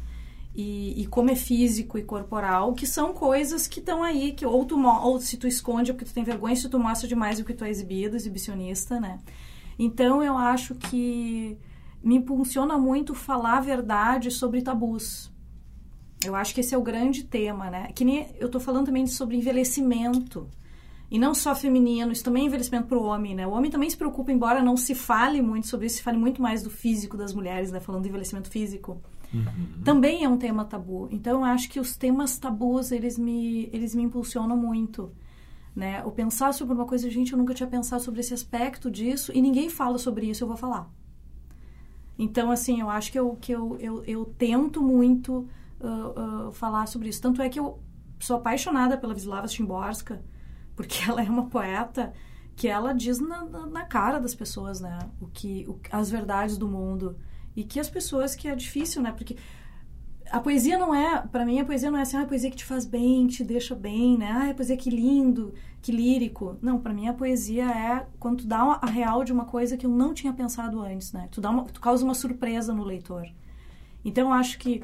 E, 0.55 1.01
e, 1.01 1.07
como 1.07 1.31
é 1.31 1.37
físico 1.37 1.97
e 1.97 2.03
corporal, 2.03 2.75
que 2.75 2.85
são 2.85 3.13
coisas 3.13 3.69
que 3.69 3.79
estão 3.79 4.03
aí, 4.03 4.33
que 4.33 4.45
ou, 4.45 4.65
tu, 4.65 4.77
ou 4.85 5.21
se 5.21 5.37
tu 5.37 5.47
esconde 5.47 5.93
porque 5.93 6.05
tu 6.05 6.13
tem 6.13 6.25
vergonha, 6.25 6.57
se 6.57 6.69
tu 6.69 6.79
mostra 6.79 7.07
demais 7.07 7.39
o 7.39 7.45
que 7.45 7.55
tu 7.55 7.65
é 7.65 7.71
exibido, 7.71 8.17
exibicionista, 8.17 8.99
né? 8.99 9.21
Então, 9.79 10.23
eu 10.23 10.37
acho 10.37 10.75
que 10.75 11.57
me 12.03 12.17
impulsiona 12.17 12.77
muito 12.77 13.15
falar 13.15 13.59
a 13.59 13.61
verdade 13.61 14.31
sobre 14.31 14.61
tabus. 14.61 15.31
Eu 16.25 16.35
acho 16.35 16.55
que 16.55 16.61
esse 16.61 16.75
é 16.75 16.79
o 16.79 16.83
grande 16.83 17.25
tema, 17.25 17.71
né? 17.71 17.93
Que 17.95 18.05
nem 18.05 18.35
eu 18.39 18.49
tô 18.49 18.59
falando 18.59 18.87
também 18.87 19.07
sobre 19.07 19.37
envelhecimento. 19.37 20.49
E 21.11 21.19
não 21.19 21.35
só 21.35 21.55
feminino, 21.55 22.13
isso 22.13 22.23
também 22.23 22.45
é 22.45 22.47
envelhecimento 22.47 22.87
para 22.87 22.97
o 22.97 23.03
homem, 23.03 23.35
né? 23.35 23.47
O 23.47 23.51
homem 23.51 23.71
também 23.71 23.91
se 23.91 23.97
preocupa, 23.97 24.31
embora 24.31 24.63
não 24.63 24.77
se 24.77 24.95
fale 24.95 25.43
muito 25.43 25.67
sobre 25.67 25.87
isso, 25.87 25.97
se 25.97 26.03
fale 26.03 26.17
muito 26.17 26.41
mais 26.41 26.63
do 26.63 26.71
físico 26.71 27.17
das 27.17 27.35
mulheres, 27.35 27.73
né? 27.73 27.81
Falando 27.81 28.03
do 28.03 28.09
envelhecimento 28.09 28.49
físico. 28.49 29.01
Uhum. 29.35 29.83
Também 29.85 30.25
é 30.25 30.29
um 30.29 30.37
tema 30.37 30.65
tabu. 30.65 31.09
Então, 31.11 31.41
eu 31.41 31.45
acho 31.45 31.69
que 31.69 31.81
os 31.81 31.97
temas 31.97 32.39
tabus, 32.39 32.93
eles 32.93 33.19
me, 33.19 33.69
eles 33.73 33.95
me 33.95 34.03
impulsionam 34.03 34.57
muito. 34.57 35.13
Né? 35.75 36.03
O 36.05 36.11
pensar 36.11 36.53
sobre 36.53 36.75
uma 36.75 36.85
coisa, 36.85 37.09
gente, 37.11 37.33
eu 37.33 37.39
nunca 37.39 37.55
tinha 37.55 37.69
pensado 37.69 38.03
sobre 38.03 38.21
esse 38.21 38.35
aspecto 38.35 38.91
disso 38.91 39.33
e 39.35 39.41
ninguém 39.41 39.69
fala 39.69 39.99
sobre 39.99 40.27
isso, 40.29 40.43
eu 40.45 40.49
vou 40.49 40.57
falar. 40.57 40.91
Então, 42.19 42.51
assim, 42.51 42.81
eu 42.81 42.91
acho 42.91 43.11
que 43.11 43.19
eu, 43.19 43.37
que 43.41 43.53
eu, 43.53 43.77
eu, 43.81 44.05
eu 44.05 44.25
tento 44.37 44.83
muito 44.83 45.49
uh, 45.81 46.49
uh, 46.49 46.53
falar 46.53 46.87
sobre 46.87 47.09
isso. 47.09 47.23
Tanto 47.23 47.41
é 47.41 47.49
que 47.49 47.59
eu 47.59 47.79
sou 48.19 48.37
apaixonada 48.37 48.97
pela 48.99 49.15
Wisława 49.15 49.49
Szymborska, 49.49 50.23
porque 50.81 51.05
ela 51.09 51.23
é 51.23 51.29
uma 51.29 51.47
poeta 51.47 52.11
que 52.57 52.67
ela 52.67 52.95
diz 52.95 53.21
na, 53.21 53.45
na 53.45 53.85
cara 53.85 54.19
das 54.19 54.35
pessoas, 54.35 54.81
né? 54.81 54.99
O 55.21 55.27
que, 55.27 55.67
o, 55.69 55.79
as 55.93 56.11
verdades 56.11 56.57
do 56.57 56.67
mundo. 56.67 57.17
E 57.55 57.65
que 57.65 57.79
as 57.79 57.91
pessoas 57.91 58.35
que 58.35 58.49
é 58.49 58.55
difícil, 58.55 59.03
né? 59.03 59.13
Porque 59.13 59.37
a 60.31 60.41
poesia 60.41 60.79
não 60.79 60.95
é, 60.95 61.21
para 61.27 61.45
mim, 61.45 61.61
a 61.61 61.65
poesia 61.65 61.91
não 61.91 61.99
é 61.99 62.03
assim, 62.03 62.17
ah, 62.17 62.23
a 62.23 62.27
poesia 62.27 62.51
que 62.51 62.57
te 62.57 62.65
faz 62.65 62.87
bem, 62.87 63.27
te 63.27 63.45
deixa 63.45 63.75
bem, 63.75 64.17
né? 64.17 64.31
Ah, 64.31 64.51
a 64.51 64.55
poesia 64.55 64.77
que 64.77 64.89
lindo, 64.89 65.53
que 65.83 65.93
lírico. 65.93 66.57
Não, 66.63 66.79
para 66.79 66.95
mim 66.95 67.09
a 67.09 67.13
poesia 67.13 67.65
é 67.65 68.07
quando 68.19 68.39
tu 68.39 68.47
dá 68.47 68.79
a 68.81 68.87
real 68.87 69.23
de 69.23 69.33
uma 69.33 69.45
coisa 69.45 69.77
que 69.77 69.85
eu 69.85 69.91
não 69.91 70.15
tinha 70.15 70.33
pensado 70.33 70.81
antes, 70.81 71.13
né? 71.13 71.29
Tu, 71.31 71.43
dá 71.43 71.51
uma, 71.51 71.65
tu 71.65 71.81
causa 71.81 72.05
uma 72.05 72.15
surpresa 72.15 72.73
no 72.73 72.85
leitor. 72.85 73.27
Então, 74.03 74.29
eu 74.29 74.33
acho 74.33 74.59
que 74.59 74.83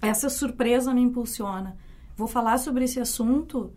essa 0.00 0.28
surpresa 0.28 0.94
me 0.94 1.00
impulsiona. 1.00 1.76
Vou 2.16 2.28
falar 2.28 2.58
sobre 2.58 2.84
esse 2.84 3.00
assunto 3.00 3.72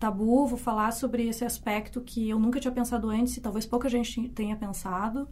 tabu, 0.00 0.46
vou 0.46 0.58
falar 0.58 0.92
sobre 0.92 1.28
esse 1.28 1.44
aspecto 1.44 2.00
que 2.00 2.30
eu 2.30 2.38
nunca 2.38 2.58
tinha 2.58 2.72
pensado 2.72 3.10
antes 3.10 3.36
e 3.36 3.40
talvez 3.40 3.66
pouca 3.66 3.88
gente 3.88 4.30
tenha 4.30 4.56
pensado. 4.56 5.28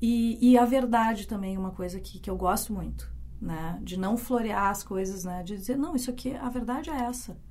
E, 0.00 0.38
e 0.40 0.58
a 0.58 0.66
verdade 0.66 1.26
também 1.26 1.56
é 1.56 1.58
uma 1.58 1.70
coisa 1.70 1.98
que, 1.98 2.18
que 2.18 2.28
eu 2.28 2.36
gosto 2.36 2.72
muito, 2.72 3.10
né? 3.40 3.78
De 3.82 3.98
não 3.98 4.18
florear 4.18 4.68
as 4.70 4.84
coisas, 4.84 5.24
né? 5.24 5.42
De 5.42 5.56
dizer, 5.56 5.78
não, 5.78 5.96
isso 5.96 6.10
aqui, 6.10 6.34
a 6.34 6.48
verdade 6.50 6.90
é 6.90 6.94
essa. 6.94 7.36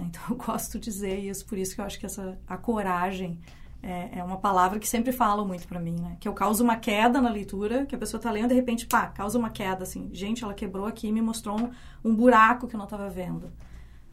Então, 0.00 0.22
eu 0.30 0.36
gosto 0.36 0.78
de 0.78 0.84
dizer 0.84 1.18
isso, 1.18 1.44
por 1.44 1.58
isso 1.58 1.74
que 1.74 1.80
eu 1.80 1.84
acho 1.84 1.98
que 1.98 2.06
essa, 2.06 2.38
a 2.46 2.56
coragem 2.56 3.40
é, 3.82 4.20
é 4.20 4.22
uma 4.22 4.36
palavra 4.36 4.78
que 4.78 4.88
sempre 4.88 5.10
falam 5.10 5.44
muito 5.44 5.66
para 5.66 5.80
mim, 5.80 5.96
né? 6.00 6.16
Que 6.20 6.28
eu 6.28 6.32
causo 6.32 6.62
uma 6.62 6.76
queda 6.76 7.20
na 7.20 7.28
leitura, 7.28 7.84
que 7.84 7.96
a 7.96 7.98
pessoa 7.98 8.20
tá 8.20 8.30
lendo 8.30 8.50
de 8.50 8.54
repente, 8.54 8.86
pá, 8.86 9.08
causa 9.08 9.36
uma 9.36 9.50
queda, 9.50 9.82
assim. 9.82 10.08
Gente, 10.12 10.44
ela 10.44 10.54
quebrou 10.54 10.86
aqui 10.86 11.08
e 11.08 11.12
me 11.12 11.20
mostrou 11.20 11.60
um, 11.60 11.70
um 12.04 12.14
buraco 12.14 12.68
que 12.68 12.76
eu 12.76 12.78
não 12.78 12.84
estava 12.84 13.10
vendo. 13.10 13.52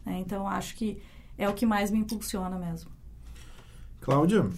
Né? 0.03 0.17
Então, 0.21 0.47
acho 0.47 0.75
que 0.75 1.03
é 1.37 1.47
o 1.49 1.53
que 1.53 1.65
mais 1.65 1.91
me 1.91 1.99
impulsiona 1.99 2.57
mesmo. 2.57 2.89
Cláudia, 4.01 4.49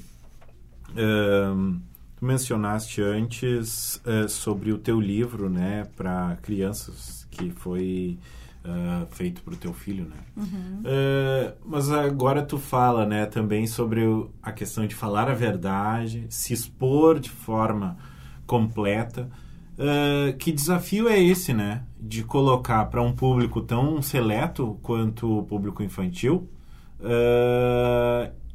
Uh, 0.92 1.80
tu 2.16 2.26
mencionaste 2.26 3.02
antes 3.02 4.02
uh, 4.06 4.28
sobre 4.28 4.72
o 4.72 4.78
teu 4.78 5.00
livro, 5.00 5.50
né, 5.50 5.88
para 5.96 6.38
crianças, 6.42 7.28
que 7.30 7.52
foi 7.52 8.18
uh, 8.66 9.06
feito 9.12 9.42
para 9.44 9.54
o 9.54 9.58
teu 9.58 9.74
filho, 9.74 10.06
né? 10.06 10.16
Uhum. 10.36 10.82
Uh, 10.82 11.54
mas 11.66 11.92
agora 11.92 12.42
tu 12.42 12.58
fala, 12.58 13.06
né, 13.06 13.26
também 13.26 13.68
sobre 13.68 14.06
o, 14.06 14.32
a 14.42 14.52
questão 14.52 14.88
de 14.88 14.96
falar 14.96 15.30
a 15.30 15.34
verdade, 15.34 16.26
se 16.30 16.54
expor 16.54 17.20
de 17.20 17.30
forma 17.30 17.98
completa. 18.46 19.30
Uh, 19.78 20.36
que 20.38 20.52
desafio 20.52 21.08
é 21.08 21.22
esse, 21.22 21.54
né? 21.54 21.84
De 22.00 22.24
colocar 22.24 22.86
para 22.86 23.00
um 23.00 23.14
público 23.14 23.62
tão 23.62 24.02
seleto 24.02 24.80
quanto 24.82 25.38
o 25.38 25.44
público 25.44 25.84
infantil 25.84 26.50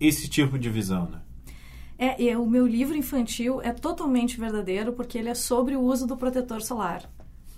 esse 0.00 0.28
tipo 0.28 0.58
de 0.58 0.68
visão, 0.68 1.08
né? 1.08 1.20
É, 1.98 2.20
e 2.20 2.34
o 2.34 2.46
meu 2.46 2.66
livro 2.66 2.96
infantil 2.96 3.60
é 3.62 3.72
totalmente 3.72 4.38
verdadeiro 4.38 4.92
porque 4.92 5.16
ele 5.16 5.28
é 5.28 5.34
sobre 5.34 5.76
o 5.76 5.80
uso 5.80 6.06
do 6.06 6.16
protetor 6.16 6.60
solar 6.60 7.08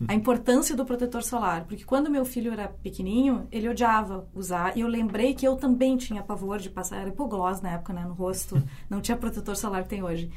a 0.08 0.14
importância 0.14 0.76
do 0.76 0.84
protetor 0.84 1.22
solar. 1.22 1.64
Porque 1.64 1.84
quando 1.84 2.10
meu 2.10 2.24
filho 2.24 2.52
era 2.52 2.68
pequenininho, 2.68 3.46
ele 3.50 3.68
odiava 3.68 4.28
usar. 4.34 4.76
E 4.76 4.80
eu 4.80 4.88
lembrei 4.88 5.34
que 5.34 5.46
eu 5.46 5.56
também 5.56 5.96
tinha 5.96 6.22
pavor 6.22 6.58
de 6.58 6.68
passar. 6.68 6.98
Era 6.98 7.10
hipoglós 7.10 7.60
na 7.60 7.72
época, 7.72 7.92
né? 7.92 8.04
No 8.04 8.14
rosto. 8.14 8.62
Não 8.90 9.00
tinha 9.00 9.16
protetor 9.16 9.56
solar 9.56 9.84
que 9.84 9.90
tem 9.90 10.02
hoje. 10.02 10.30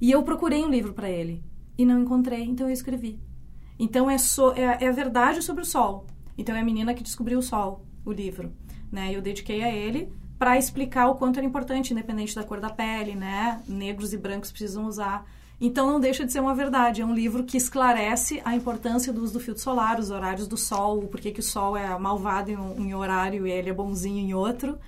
E 0.00 0.10
eu 0.10 0.22
procurei 0.22 0.62
um 0.64 0.70
livro 0.70 0.92
para 0.92 1.08
ele. 1.08 1.42
E 1.76 1.84
não 1.84 2.02
encontrei, 2.02 2.42
então 2.44 2.66
eu 2.66 2.72
escrevi. 2.72 3.18
Então 3.78 4.10
é, 4.10 4.18
so, 4.18 4.52
é, 4.52 4.84
é 4.84 4.88
a 4.88 4.92
verdade 4.92 5.40
sobre 5.40 5.62
o 5.62 5.66
sol. 5.66 6.06
Então 6.36 6.54
é 6.54 6.60
a 6.60 6.64
menina 6.64 6.92
que 6.92 7.02
descobriu 7.02 7.38
o 7.38 7.42
sol, 7.42 7.86
o 8.04 8.12
livro. 8.12 8.52
Né? 8.90 9.14
Eu 9.14 9.22
dediquei 9.22 9.62
a 9.62 9.72
ele 9.72 10.12
para 10.38 10.58
explicar 10.58 11.08
o 11.08 11.14
quanto 11.14 11.38
era 11.38 11.46
importante, 11.46 11.92
independente 11.92 12.34
da 12.34 12.42
cor 12.42 12.60
da 12.60 12.70
pele, 12.70 13.14
né? 13.14 13.62
Negros 13.68 14.12
e 14.14 14.16
brancos 14.16 14.50
precisam 14.50 14.86
usar 14.86 15.26
então 15.60 15.86
não 15.86 16.00
deixa 16.00 16.24
de 16.24 16.32
ser 16.32 16.40
uma 16.40 16.54
verdade. 16.54 17.02
É 17.02 17.04
um 17.04 17.14
livro 17.14 17.44
que 17.44 17.56
esclarece 17.56 18.40
a 18.44 18.56
importância 18.56 19.12
do 19.12 19.22
uso 19.22 19.34
do 19.34 19.40
filtro 19.40 19.62
solar, 19.62 20.00
os 20.00 20.10
horários 20.10 20.48
do 20.48 20.56
sol, 20.56 21.02
por 21.02 21.20
que 21.20 21.38
o 21.38 21.42
sol 21.42 21.76
é 21.76 21.96
malvado 21.98 22.50
em 22.50 22.56
um, 22.56 22.86
em 22.86 22.94
horário 22.94 23.46
e 23.46 23.50
ele 23.50 23.68
é 23.68 23.72
bonzinho 23.72 24.18
em 24.18 24.32
outro. 24.32 24.78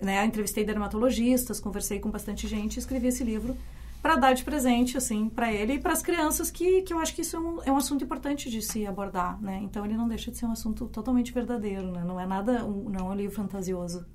Né? 0.00 0.22
Entrevistei 0.26 0.64
dermatologistas, 0.64 1.58
conversei 1.58 1.98
com 1.98 2.10
bastante 2.10 2.46
gente 2.46 2.76
e 2.76 2.78
escrevi 2.78 3.08
esse 3.08 3.24
livro 3.24 3.56
para 4.02 4.16
dar 4.16 4.32
de 4.32 4.44
presente 4.44 4.96
assim 4.96 5.28
para 5.28 5.52
ele 5.52 5.74
e 5.74 5.78
para 5.78 5.92
as 5.92 6.02
crianças 6.02 6.50
que, 6.50 6.82
que 6.82 6.92
eu 6.92 6.98
acho 6.98 7.14
que 7.14 7.22
isso 7.22 7.36
é 7.36 7.40
um, 7.40 7.62
é 7.64 7.72
um 7.72 7.76
assunto 7.76 8.04
importante 8.04 8.50
de 8.50 8.62
se 8.62 8.86
abordar 8.86 9.40
né 9.42 9.60
então 9.62 9.84
ele 9.84 9.96
não 9.96 10.08
deixa 10.08 10.30
de 10.30 10.36
ser 10.36 10.46
um 10.46 10.52
assunto 10.52 10.86
totalmente 10.86 11.32
verdadeiro 11.32 11.90
né? 11.90 12.04
não 12.04 12.18
é 12.18 12.26
nada 12.26 12.64
um, 12.64 12.88
não 12.88 13.10
é 13.10 13.12
um 13.12 13.14
livro 13.14 13.34
fantasioso 13.34 14.06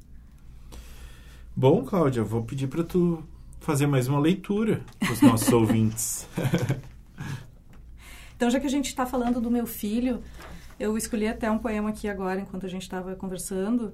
bom 1.55 1.83
Cláudia 1.83 2.23
vou 2.23 2.43
pedir 2.43 2.67
para 2.67 2.83
tu 2.83 3.23
fazer 3.63 3.87
mais 3.87 4.09
uma 4.09 4.19
leitura 4.19 4.83
para 4.99 5.13
os 5.13 5.21
nossos 5.21 5.47
ouvintes. 5.53 6.27
então, 8.35 8.49
já 8.49 8.59
que 8.59 8.67
a 8.67 8.69
gente 8.69 8.87
está 8.87 9.05
falando 9.05 9.39
do 9.39 9.49
meu 9.49 9.65
filho, 9.65 10.21
eu 10.77 10.97
escolhi 10.97 11.27
até 11.27 11.49
um 11.49 11.57
poema 11.57 11.89
aqui 11.89 12.09
agora, 12.09 12.41
enquanto 12.41 12.65
a 12.65 12.69
gente 12.69 12.81
estava 12.81 13.15
conversando, 13.15 13.93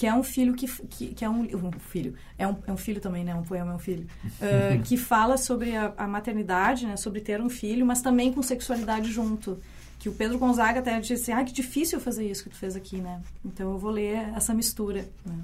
que 0.00 0.06
é 0.06 0.14
um 0.14 0.22
filho 0.22 0.54
que, 0.54 0.66
que, 0.86 1.08
que, 1.08 1.22
é 1.22 1.28
um, 1.28 1.42
um 1.42 1.72
filho 1.72 2.14
é 2.38 2.48
um, 2.48 2.56
é 2.66 2.72
um 2.72 2.76
filho 2.78 3.02
também 3.02 3.22
né 3.22 3.34
um 3.34 3.42
poema 3.42 3.72
é 3.72 3.74
um 3.74 3.78
filho 3.78 4.06
uh, 4.24 4.80
que 4.82 4.96
fala 4.96 5.36
sobre 5.36 5.76
a, 5.76 5.92
a, 5.94 6.08
maternidade 6.08 6.86
né 6.86 6.96
sobre 6.96 7.20
ter 7.20 7.38
um 7.38 7.50
filho 7.50 7.84
mas 7.84 8.00
também 8.00 8.32
com 8.32 8.42
sexualidade 8.42 9.12
junto 9.12 9.60
que 9.98 10.08
o 10.08 10.12
Pedro 10.14 10.38
Gonzaga 10.38 10.80
até 10.80 10.98
disse 11.00 11.30
ah 11.32 11.44
que 11.44 11.52
difícil 11.52 12.00
fazer 12.00 12.26
isso 12.26 12.44
que 12.44 12.48
tu 12.48 12.56
fez 12.56 12.74
aqui 12.74 12.96
né 12.96 13.20
então 13.44 13.72
eu 13.72 13.78
vou 13.78 13.90
ler 13.90 14.32
essa 14.34 14.54
mistura 14.54 15.06
né? 15.22 15.34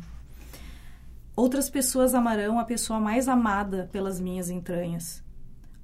Outras 1.37 1.69
pessoas 1.69 2.15
amarão 2.15 2.59
a 2.59 2.65
pessoa 2.65 2.99
mais 2.99 3.29
amada 3.29 3.91
pelas 3.93 4.19
minhas 4.19 4.49
entranhas. 4.49 5.23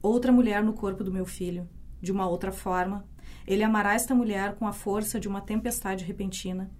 Outra 0.01 0.33
mulher 0.33 0.65
no 0.65 0.73
corpo 0.73 1.05
do 1.05 1.13
meu 1.13 1.27
filho. 1.27 1.69
De 2.01 2.11
uma 2.11 2.27
outra 2.27 2.51
forma, 2.51 3.05
ele 3.47 3.63
amará 3.63 3.93
esta 3.93 4.15
mulher 4.15 4.55
com 4.55 4.67
a 4.67 4.73
força 4.73 5.21
de 5.21 5.29
uma 5.29 5.43
tempestade 5.43 6.07
repentina. 6.07 6.71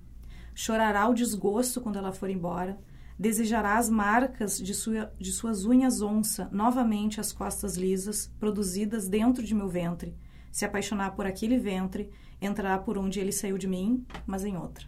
Chorará 0.55 1.09
o 1.09 1.15
desgosto 1.15 1.81
quando 1.81 1.99
ela 1.99 2.13
for 2.13 2.31
embora. 2.31 2.79
Desejará 3.19 3.79
as 3.79 3.89
marcas 3.89 4.59
de, 4.59 4.75
sua, 4.75 5.13
de 5.19 5.33
suas 5.33 5.65
unhas 5.65 6.03
onça 6.03 6.49
novamente 6.51 7.21
as 7.21 7.33
costas 7.33 7.77
lisas, 7.77 8.33
produzidas 8.41 9.09
dentro 9.09 9.43
de 9.43 9.55
meu 9.55 9.69
ventre. 9.69 10.17
Se 10.51 10.65
apaixonar 10.65 11.13
por 11.13 11.27
aquele 11.27 11.59
ventre, 11.59 12.11
entrará 12.41 12.79
por 12.79 12.99
onde 12.99 13.21
ele 13.21 13.33
saiu 13.33 13.57
de 13.57 13.67
mim, 13.67 14.05
mas 14.27 14.45
em 14.45 14.57
outra. 14.57 14.87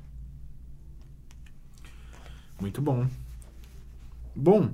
Muito 2.61 2.83
bom. 2.83 3.07
Bom, 4.35 4.70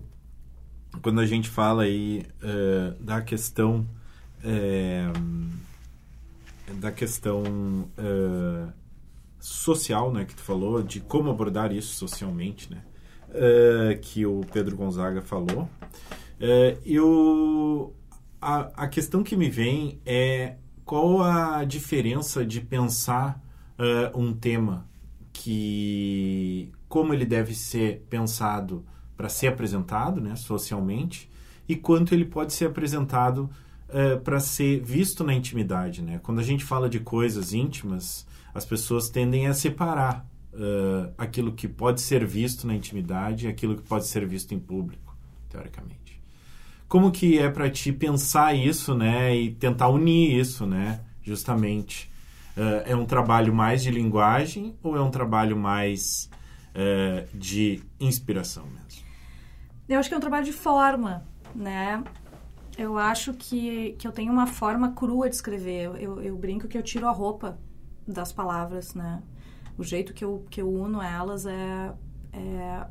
quando 1.02 1.20
a 1.20 1.26
gente 1.26 1.48
fala 1.48 1.82
aí 1.82 2.26
uh, 2.42 3.02
da 3.02 3.20
questão 3.20 3.86
é, 4.42 5.04
da 6.78 6.90
questão 6.90 7.42
uh, 7.98 8.72
social, 9.40 10.12
né, 10.12 10.24
que 10.24 10.34
tu 10.34 10.42
falou, 10.42 10.82
de 10.82 11.00
como 11.00 11.30
abordar 11.30 11.72
isso 11.72 11.96
socialmente, 11.96 12.70
né, 12.70 12.82
uh, 13.30 13.98
que 14.00 14.24
o 14.26 14.42
Pedro 14.52 14.76
Gonzaga 14.76 15.22
falou, 15.22 15.68
eu 16.86 17.94
a, 18.40 18.84
a 18.84 18.88
questão 18.88 19.22
que 19.22 19.36
me 19.36 19.50
vem 19.50 20.00
é 20.06 20.56
qual 20.86 21.22
a 21.22 21.64
diferença 21.64 22.46
de 22.46 22.62
pensar 22.62 23.42
um 24.14 24.32
tema 24.32 24.88
que 25.34 26.72
como 26.88 27.14
ele 27.14 27.24
deve 27.24 27.54
ser 27.54 28.04
pensado 28.10 28.84
para 29.16 29.28
ser 29.28 29.46
apresentado 29.46 30.20
né, 30.20 30.34
socialmente 30.34 31.30
e 31.68 31.76
quanto 31.76 32.12
ele 32.12 32.24
pode 32.24 32.52
ser 32.52 32.66
apresentado 32.66 33.48
uh, 33.88 34.18
para 34.20 34.40
ser 34.40 34.82
visto 34.82 35.22
na 35.22 35.32
intimidade. 35.32 36.02
Né? 36.02 36.18
Quando 36.22 36.40
a 36.40 36.42
gente 36.42 36.64
fala 36.64 36.88
de 36.88 36.98
coisas 36.98 37.52
íntimas, 37.52 38.26
as 38.54 38.64
pessoas 38.64 39.08
tendem 39.08 39.46
a 39.46 39.54
separar 39.54 40.26
uh, 40.52 41.12
aquilo 41.16 41.52
que 41.52 41.68
pode 41.68 42.00
ser 42.00 42.24
visto 42.24 42.66
na 42.66 42.74
intimidade 42.74 43.46
e 43.46 43.48
aquilo 43.48 43.76
que 43.76 43.82
pode 43.82 44.06
ser 44.06 44.26
visto 44.26 44.52
em 44.52 44.58
público, 44.58 45.16
teoricamente. 45.48 46.20
Como 46.88 47.10
que 47.10 47.38
é 47.38 47.48
para 47.48 47.70
ti 47.70 47.92
pensar 47.92 48.54
isso 48.54 48.94
né, 48.94 49.34
e 49.34 49.52
tentar 49.52 49.88
unir 49.88 50.38
isso, 50.38 50.66
né, 50.66 51.00
justamente? 51.22 52.10
Uh, 52.56 52.82
é 52.84 52.96
um 52.96 53.06
trabalho 53.06 53.54
mais 53.54 53.82
de 53.82 53.90
linguagem 53.90 54.74
ou 54.82 54.96
é 54.96 55.00
um 55.00 55.10
trabalho 55.10 55.56
mais 55.56 56.28
de 57.34 57.82
inspiração 57.98 58.64
mesmo? 58.64 59.04
Eu 59.88 59.98
acho 59.98 60.08
que 60.08 60.14
é 60.14 60.16
um 60.16 60.20
trabalho 60.20 60.44
de 60.44 60.52
forma, 60.52 61.26
né? 61.52 62.00
Eu 62.78 62.96
acho 62.96 63.34
que, 63.34 63.96
que 63.98 64.06
eu 64.06 64.12
tenho 64.12 64.32
uma 64.32 64.46
forma 64.46 64.92
crua 64.92 65.28
de 65.28 65.34
escrever. 65.34 65.86
Eu, 65.86 65.96
eu, 65.96 66.22
eu 66.22 66.38
brinco 66.38 66.68
que 66.68 66.78
eu 66.78 66.82
tiro 66.82 67.08
a 67.08 67.10
roupa 67.10 67.58
das 68.06 68.32
palavras, 68.32 68.94
né? 68.94 69.22
O 69.78 69.84
jeito 69.84 70.12
que 70.12 70.24
eu, 70.24 70.44
que 70.50 70.60
eu 70.60 70.70
uno 70.70 71.00
elas 71.00 71.46
é, 71.46 71.94
é 72.32 72.86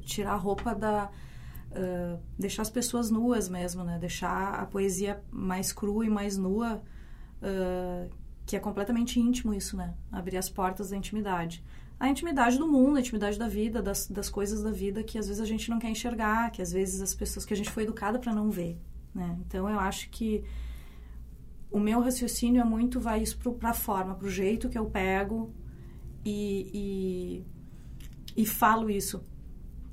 tirar 0.00 0.32
a 0.32 0.36
roupa 0.36 0.74
da... 0.74 1.10
Uh, 1.70 2.20
deixar 2.38 2.62
as 2.62 2.70
pessoas 2.70 3.10
nuas 3.10 3.48
mesmo, 3.48 3.82
né? 3.82 3.98
Deixar 3.98 4.54
a 4.54 4.66
poesia 4.66 5.22
mais 5.30 5.72
crua 5.72 6.06
e 6.06 6.10
mais 6.10 6.36
nua, 6.36 6.82
uh, 7.42 8.10
que 8.46 8.54
é 8.54 8.60
completamente 8.60 9.18
íntimo 9.18 9.52
isso, 9.52 9.76
né? 9.76 9.94
Abrir 10.12 10.36
as 10.36 10.48
portas 10.48 10.90
da 10.90 10.96
intimidade 10.96 11.64
a 11.98 12.08
intimidade 12.08 12.58
do 12.58 12.66
mundo, 12.66 12.96
a 12.96 13.00
intimidade 13.00 13.38
da 13.38 13.48
vida, 13.48 13.80
das, 13.80 14.06
das 14.08 14.28
coisas 14.28 14.62
da 14.62 14.70
vida 14.70 15.02
que 15.02 15.18
às 15.18 15.26
vezes 15.26 15.40
a 15.40 15.46
gente 15.46 15.70
não 15.70 15.78
quer 15.78 15.88
enxergar, 15.88 16.50
que 16.50 16.60
às 16.60 16.72
vezes 16.72 17.00
as 17.00 17.14
pessoas 17.14 17.44
que 17.44 17.54
a 17.54 17.56
gente 17.56 17.70
foi 17.70 17.84
educada 17.84 18.18
para 18.18 18.32
não 18.32 18.50
ver, 18.50 18.78
né? 19.14 19.38
Então 19.46 19.68
eu 19.68 19.78
acho 19.78 20.10
que 20.10 20.44
o 21.74 21.80
meu 21.80 22.00
raciocínio 22.00 22.60
é 22.60 22.64
muito 22.64 23.00
vai 23.00 23.20
isso 23.20 23.36
para 23.36 23.70
a 23.70 23.74
forma, 23.74 24.14
para 24.14 24.28
o 24.28 24.30
jeito 24.30 24.68
que 24.68 24.78
eu 24.78 24.86
pego 24.86 25.52
e, 26.24 27.44
e, 28.36 28.42
e 28.42 28.46
falo 28.46 28.88
isso. 28.88 29.24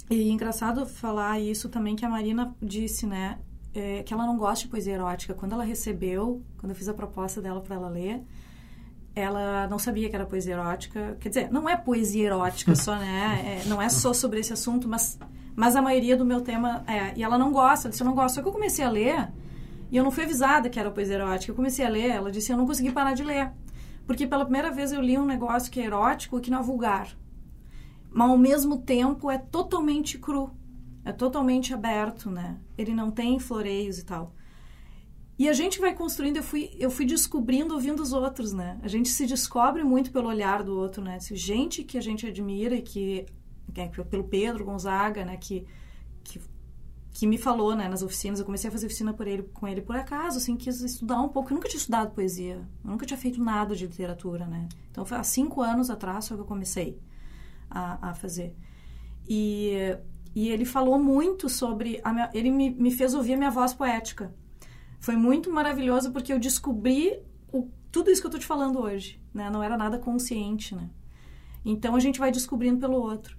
E 0.08 0.30
engraçado 0.30 0.86
falar 0.86 1.40
isso 1.40 1.70
também 1.70 1.96
que 1.96 2.06
a 2.06 2.10
Marina 2.10 2.56
disse, 2.62 3.08
né? 3.08 3.40
É, 3.74 4.04
que 4.04 4.14
ela 4.14 4.28
não 4.28 4.38
gosta 4.38 4.66
de 4.66 4.70
poesia 4.70 4.94
erótica. 4.94 5.34
Quando 5.34 5.54
ela 5.54 5.64
recebeu, 5.64 6.44
quando 6.60 6.70
eu 6.70 6.76
fiz 6.76 6.88
a 6.88 6.94
proposta 6.94 7.42
dela 7.42 7.60
para 7.62 7.76
ela 7.76 7.90
ler, 7.90 8.22
ela 9.16 9.68
não 9.68 9.80
sabia 9.80 10.08
que 10.08 10.16
era 10.16 10.28
poesia 10.28 10.54
erótica. 10.54 11.18
Quer 11.20 11.30
dizer, 11.30 11.52
não 11.52 11.68
é 11.68 11.76
poesia 11.76 12.28
erótica 12.28 12.76
só, 12.76 12.96
né? 12.96 13.62
É, 13.66 13.68
não 13.68 13.82
é 13.82 13.90
só 13.90 14.14
sobre 14.14 14.40
esse 14.40 14.54
assunto, 14.54 14.88
mas, 14.88 15.18
mas 15.56 15.76
a 15.76 15.82
maioria 15.82 16.16
do 16.16 16.26
meu 16.26 16.42
tema 16.42 16.84
é. 16.86 17.18
E 17.18 17.24
ela 17.24 17.40
não 17.40 17.52
gosta, 17.52 17.88
ela 17.88 17.90
disse, 17.90 18.04
eu 18.04 18.08
não 18.08 18.14
gosto. 18.14 18.36
Só 18.36 18.42
que 18.44 18.48
eu 18.48 18.54
comecei 18.54 18.86
a 18.86 18.90
ler 18.90 19.32
e 19.92 19.98
eu 19.98 20.04
não 20.04 20.12
fui 20.12 20.24
avisada 20.24 20.70
que 20.70 20.80
era 20.80 20.90
poesia 20.90 21.16
erótica. 21.16 21.52
Eu 21.52 21.56
comecei 21.56 21.86
a 21.86 21.90
ler, 21.90 22.10
ela 22.10 22.32
disse, 22.32 22.52
eu 22.52 22.58
não 22.58 22.66
consegui 22.66 22.94
parar 22.94 23.14
de 23.14 23.24
ler. 23.24 23.52
Porque 24.08 24.26
pela 24.26 24.46
primeira 24.46 24.72
vez 24.72 24.94
eu 24.94 25.02
li 25.02 25.18
um 25.18 25.26
negócio 25.26 25.70
que 25.70 25.82
é 25.82 25.86
erótico 25.86 26.38
e 26.38 26.42
que 26.42 26.50
não 26.50 26.60
é 26.60 26.64
vulgar. 26.64 27.16
Mas 28.10 28.30
ao 28.30 28.38
mesmo 28.38 28.78
tempo 28.78 29.30
é 29.30 29.38
totalmente 29.38 30.18
cru. 30.18 30.50
É 31.04 31.12
totalmente 31.12 31.74
aberto, 31.74 32.30
né? 32.30 32.58
Ele 32.78 32.94
não 32.94 33.12
tem 33.12 33.38
floreios 33.38 34.00
e 34.00 34.06
tal. 34.06 34.34
E 35.38 35.50
a 35.50 35.54
gente 35.54 35.82
vai 35.82 35.94
construindo, 35.94 36.38
eu 36.38 36.44
fui, 36.44 36.70
eu 36.78 36.92
fui 36.92 37.06
descobrindo 37.06 37.74
ouvindo 37.74 38.02
os 38.02 38.14
outros, 38.14 38.54
né? 38.54 38.80
A 38.84 38.88
gente 38.88 39.10
se 39.10 39.26
descobre 39.26 39.84
muito 39.84 40.12
pelo 40.12 40.30
olhar 40.30 40.64
do 40.64 40.78
outro, 40.78 41.04
né? 41.04 41.18
Gente 41.20 41.84
que 41.84 41.98
a 41.98 42.02
gente 42.02 42.28
admira 42.28 42.76
e 42.76 42.82
que, 42.82 43.26
que 43.74 43.82
é 43.82 43.88
pelo 43.88 44.24
Pedro 44.24 44.64
Gonzaga, 44.64 45.26
né? 45.26 45.36
Que, 45.38 45.66
que 47.14 47.28
me 47.28 47.38
falou, 47.38 47.76
né, 47.76 47.90
nas 47.90 48.02
oficinas, 48.02 48.40
eu 48.40 48.46
comecei 48.46 48.70
a 48.70 48.72
fazer 48.72 48.86
oficina 48.86 49.14
por 49.14 49.28
ele, 49.28 49.44
com 49.44 49.68
ele 49.68 49.82
por 49.82 49.96
acaso, 49.96 50.38
assim, 50.38 50.56
quis 50.56 50.82
estudar 50.82 51.22
um 51.22 51.28
pouco. 51.28 51.52
Eu 51.52 51.56
nunca 51.56 51.68
tinha 51.68 51.78
estudado 51.80 52.12
poesia, 52.12 52.66
eu 52.84 52.90
nunca 52.90 53.06
tinha 53.06 53.18
feito 53.18 53.44
nada 53.44 53.76
de 53.76 53.86
literatura, 53.86 54.46
né? 54.46 54.70
Então, 54.90 55.06
foi 55.06 55.18
há 55.18 55.24
cinco 55.24 55.62
anos 55.62 55.90
atrás 55.90 56.28
que 56.28 56.34
eu 56.34 56.46
comecei 56.46 56.98
a, 57.70 58.10
a 58.10 58.14
fazer. 58.14 58.56
E, 59.28 59.74
e 60.34 60.50
ele 60.50 60.64
falou 60.64 60.98
muito 60.98 61.50
sobre... 61.50 62.02
Minha, 62.06 62.30
ele 62.34 62.50
me, 62.50 62.70
me 62.70 62.92
fez 62.92 63.14
ouvir 63.14 63.34
a 63.34 63.38
minha 63.38 63.52
voz 63.52 63.74
poética. 63.74 64.34
Foi 65.00 65.16
muito 65.16 65.52
maravilhoso 65.52 66.12
porque 66.12 66.32
eu 66.32 66.40
descobri 66.40 67.20
o, 67.52 67.68
tudo 67.92 68.10
isso 68.10 68.22
que 68.22 68.28
eu 68.28 68.32
tô 68.32 68.40
te 68.40 68.46
falando 68.46 68.80
hoje, 68.80 69.22
né? 69.34 69.50
Não 69.50 69.62
era 69.62 69.78
nada 69.78 70.00
consciente, 70.00 70.74
né? 70.74 70.90
Então, 71.66 71.94
a 71.94 72.00
gente 72.00 72.20
vai 72.20 72.32
descobrindo 72.32 72.80
pelo 72.80 72.96
outro. 72.96 73.38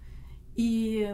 E 0.57 1.07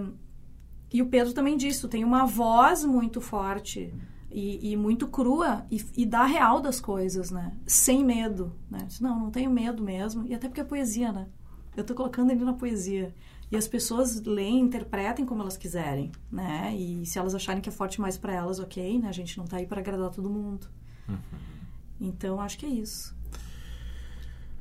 e 0.92 1.02
o 1.02 1.06
Pedro 1.06 1.32
também 1.32 1.56
disse, 1.56 1.80
tu 1.80 1.88
tem 1.88 2.04
uma 2.04 2.24
voz 2.24 2.84
muito 2.84 3.20
forte 3.20 3.94
e, 4.30 4.72
e 4.72 4.76
muito 4.76 5.06
crua 5.08 5.66
e, 5.70 5.84
e, 5.96 6.06
dá 6.06 6.24
real 6.24 6.60
das 6.60 6.80
coisas, 6.80 7.30
né? 7.30 7.52
Sem 7.66 8.04
medo, 8.04 8.54
né? 8.70 8.84
Disse, 8.86 9.02
não, 9.02 9.18
não 9.18 9.30
tenho 9.30 9.50
medo 9.50 9.82
mesmo. 9.82 10.26
E 10.26 10.34
até 10.34 10.48
porque 10.48 10.60
é 10.60 10.64
poesia, 10.64 11.12
né? 11.12 11.26
Eu 11.76 11.84
tô 11.84 11.94
colocando 11.94 12.30
ele 12.30 12.44
na 12.44 12.54
poesia. 12.54 13.14
E 13.50 13.56
as 13.56 13.66
pessoas 13.66 14.20
leem, 14.22 14.60
interpretem 14.60 15.24
como 15.24 15.42
elas 15.42 15.56
quiserem, 15.56 16.12
né? 16.30 16.74
E 16.76 17.04
se 17.06 17.18
elas 17.18 17.34
acharem 17.34 17.62
que 17.62 17.68
é 17.68 17.72
forte 17.72 18.00
mais 18.00 18.18
para 18.18 18.34
elas, 18.34 18.58
ok, 18.58 18.98
né? 18.98 19.08
A 19.08 19.12
gente 19.12 19.38
não 19.38 19.46
tá 19.46 19.56
aí 19.56 19.66
para 19.66 19.80
agradar 19.80 20.10
todo 20.10 20.28
mundo. 20.28 20.66
Uhum. 21.08 21.18
Então, 22.00 22.40
acho 22.40 22.58
que 22.58 22.66
é 22.66 22.68
isso. 22.68 23.16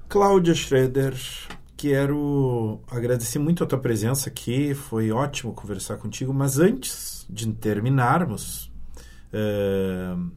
Cláudia 0.07 0.55
Schroeder, 0.55 1.13
Quero 1.77 2.81
agradecer 2.89 3.37
muito 3.37 3.63
a 3.63 3.67
tua 3.67 3.77
presença 3.77 4.29
aqui, 4.29 4.73
foi 4.73 5.11
ótimo 5.11 5.53
conversar 5.53 5.97
contigo, 5.97 6.33
mas 6.33 6.57
antes 6.57 7.23
de 7.29 7.53
terminarmos, 7.53 8.71
uh, 9.31 10.31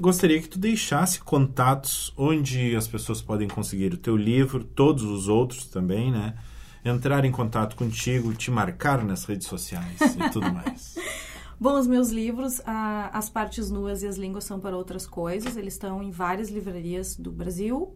gostaria 0.00 0.40
que 0.40 0.48
tu 0.48 0.58
deixasse 0.58 1.20
contatos 1.20 2.14
onde 2.16 2.74
as 2.74 2.88
pessoas 2.88 3.20
podem 3.20 3.46
conseguir 3.46 3.92
o 3.92 3.98
teu 3.98 4.16
livro, 4.16 4.64
todos 4.64 5.02
os 5.02 5.28
outros 5.28 5.66
também, 5.66 6.10
né? 6.10 6.34
Entrar 6.82 7.26
em 7.26 7.30
contato 7.30 7.76
contigo, 7.76 8.32
te 8.32 8.50
marcar 8.50 9.04
nas 9.04 9.26
redes 9.26 9.48
sociais 9.48 10.00
e 10.00 10.30
tudo 10.30 10.50
mais. 10.50 10.94
Bom, 11.60 11.78
os 11.78 11.86
meus 11.86 12.08
livros, 12.08 12.62
As 12.64 13.28
Partes 13.28 13.70
Nuas 13.70 14.02
e 14.02 14.06
As 14.06 14.16
Línguas 14.16 14.44
São 14.44 14.58
para 14.58 14.74
Outras 14.74 15.06
Coisas, 15.06 15.58
eles 15.58 15.74
estão 15.74 16.02
em 16.02 16.10
várias 16.10 16.48
livrarias 16.48 17.16
do 17.16 17.30
Brasil, 17.30 17.94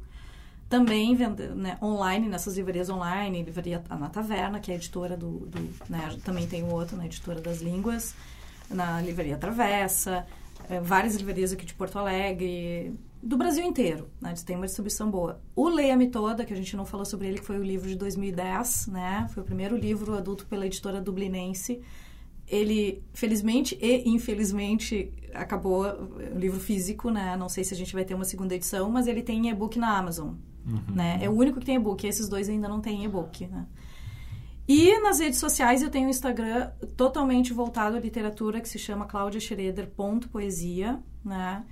também 0.70 1.16
vende, 1.16 1.48
né, 1.48 1.76
online, 1.82 2.28
nessas 2.28 2.56
livrarias 2.56 2.88
online, 2.88 3.42
livraria 3.42 3.82
na 3.90 4.08
Taverna, 4.08 4.60
que 4.60 4.70
é 4.70 4.74
a 4.74 4.76
editora 4.76 5.16
do, 5.16 5.40
do 5.40 5.58
né, 5.88 6.16
também 6.24 6.46
tem 6.46 6.62
o 6.62 6.72
outro, 6.72 6.96
na 6.96 7.02
né, 7.02 7.08
editora 7.08 7.40
das 7.40 7.60
línguas, 7.60 8.14
na 8.70 9.02
livraria 9.02 9.36
Travessa, 9.36 10.24
é, 10.68 10.78
várias 10.78 11.16
livrarias 11.16 11.52
aqui 11.52 11.66
de 11.66 11.74
Porto 11.74 11.98
Alegre, 11.98 12.94
do 13.20 13.36
Brasil 13.36 13.64
inteiro, 13.64 14.08
né, 14.20 14.32
tem 14.46 14.54
uma 14.54 14.66
distribuição 14.66 15.10
boa. 15.10 15.40
O 15.56 15.68
Leia-me 15.68 16.08
Toda, 16.08 16.44
que 16.44 16.52
a 16.52 16.56
gente 16.56 16.76
não 16.76 16.86
falou 16.86 17.04
sobre 17.04 17.26
ele, 17.26 17.40
que 17.40 17.44
foi 17.44 17.58
o 17.58 17.64
livro 17.64 17.88
de 17.88 17.96
2010, 17.96 18.86
né, 18.86 19.26
foi 19.34 19.42
o 19.42 19.46
primeiro 19.46 19.76
livro 19.76 20.16
adulto 20.16 20.46
pela 20.46 20.64
editora 20.64 21.00
dublinense, 21.00 21.82
ele, 22.46 23.02
felizmente 23.12 23.76
e 23.80 24.08
infelizmente, 24.08 25.12
acabou 25.34 25.84
o 25.84 26.38
livro 26.38 26.58
físico, 26.58 27.08
né? 27.08 27.36
Não 27.36 27.48
sei 27.48 27.62
se 27.62 27.72
a 27.72 27.76
gente 27.76 27.94
vai 27.94 28.04
ter 28.04 28.12
uma 28.12 28.24
segunda 28.24 28.56
edição, 28.56 28.90
mas 28.90 29.06
ele 29.06 29.22
tem 29.22 29.48
e-book 29.48 29.78
na 29.78 29.96
Amazon. 29.96 30.34
Uhum. 30.66 30.94
Né? 30.94 31.18
É 31.22 31.28
o 31.28 31.32
único 31.32 31.58
que 31.60 31.66
tem 31.66 31.76
e-book. 31.76 32.06
Esses 32.06 32.28
dois 32.28 32.48
ainda 32.48 32.68
não 32.68 32.80
têm 32.80 33.04
e-book. 33.04 33.46
Né? 33.46 33.66
E 34.68 34.98
nas 35.00 35.18
redes 35.18 35.38
sociais 35.38 35.82
eu 35.82 35.90
tenho 35.90 36.06
um 36.06 36.10
Instagram 36.10 36.70
totalmente 36.96 37.52
voltado 37.52 37.96
à 37.96 38.00
literatura 38.00 38.60
que 38.60 38.68
se 38.68 38.78
chama 38.78 39.04
claudiaschroeder.poesia, 39.04 41.02
né? 41.24 41.64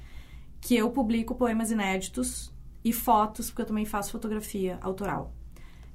Que 0.60 0.76
eu 0.76 0.90
publico 0.90 1.36
poemas 1.36 1.70
inéditos 1.70 2.52
e 2.84 2.92
fotos, 2.92 3.50
porque 3.50 3.62
eu 3.62 3.66
também 3.66 3.84
faço 3.84 4.10
fotografia 4.10 4.78
autoral. 4.80 5.32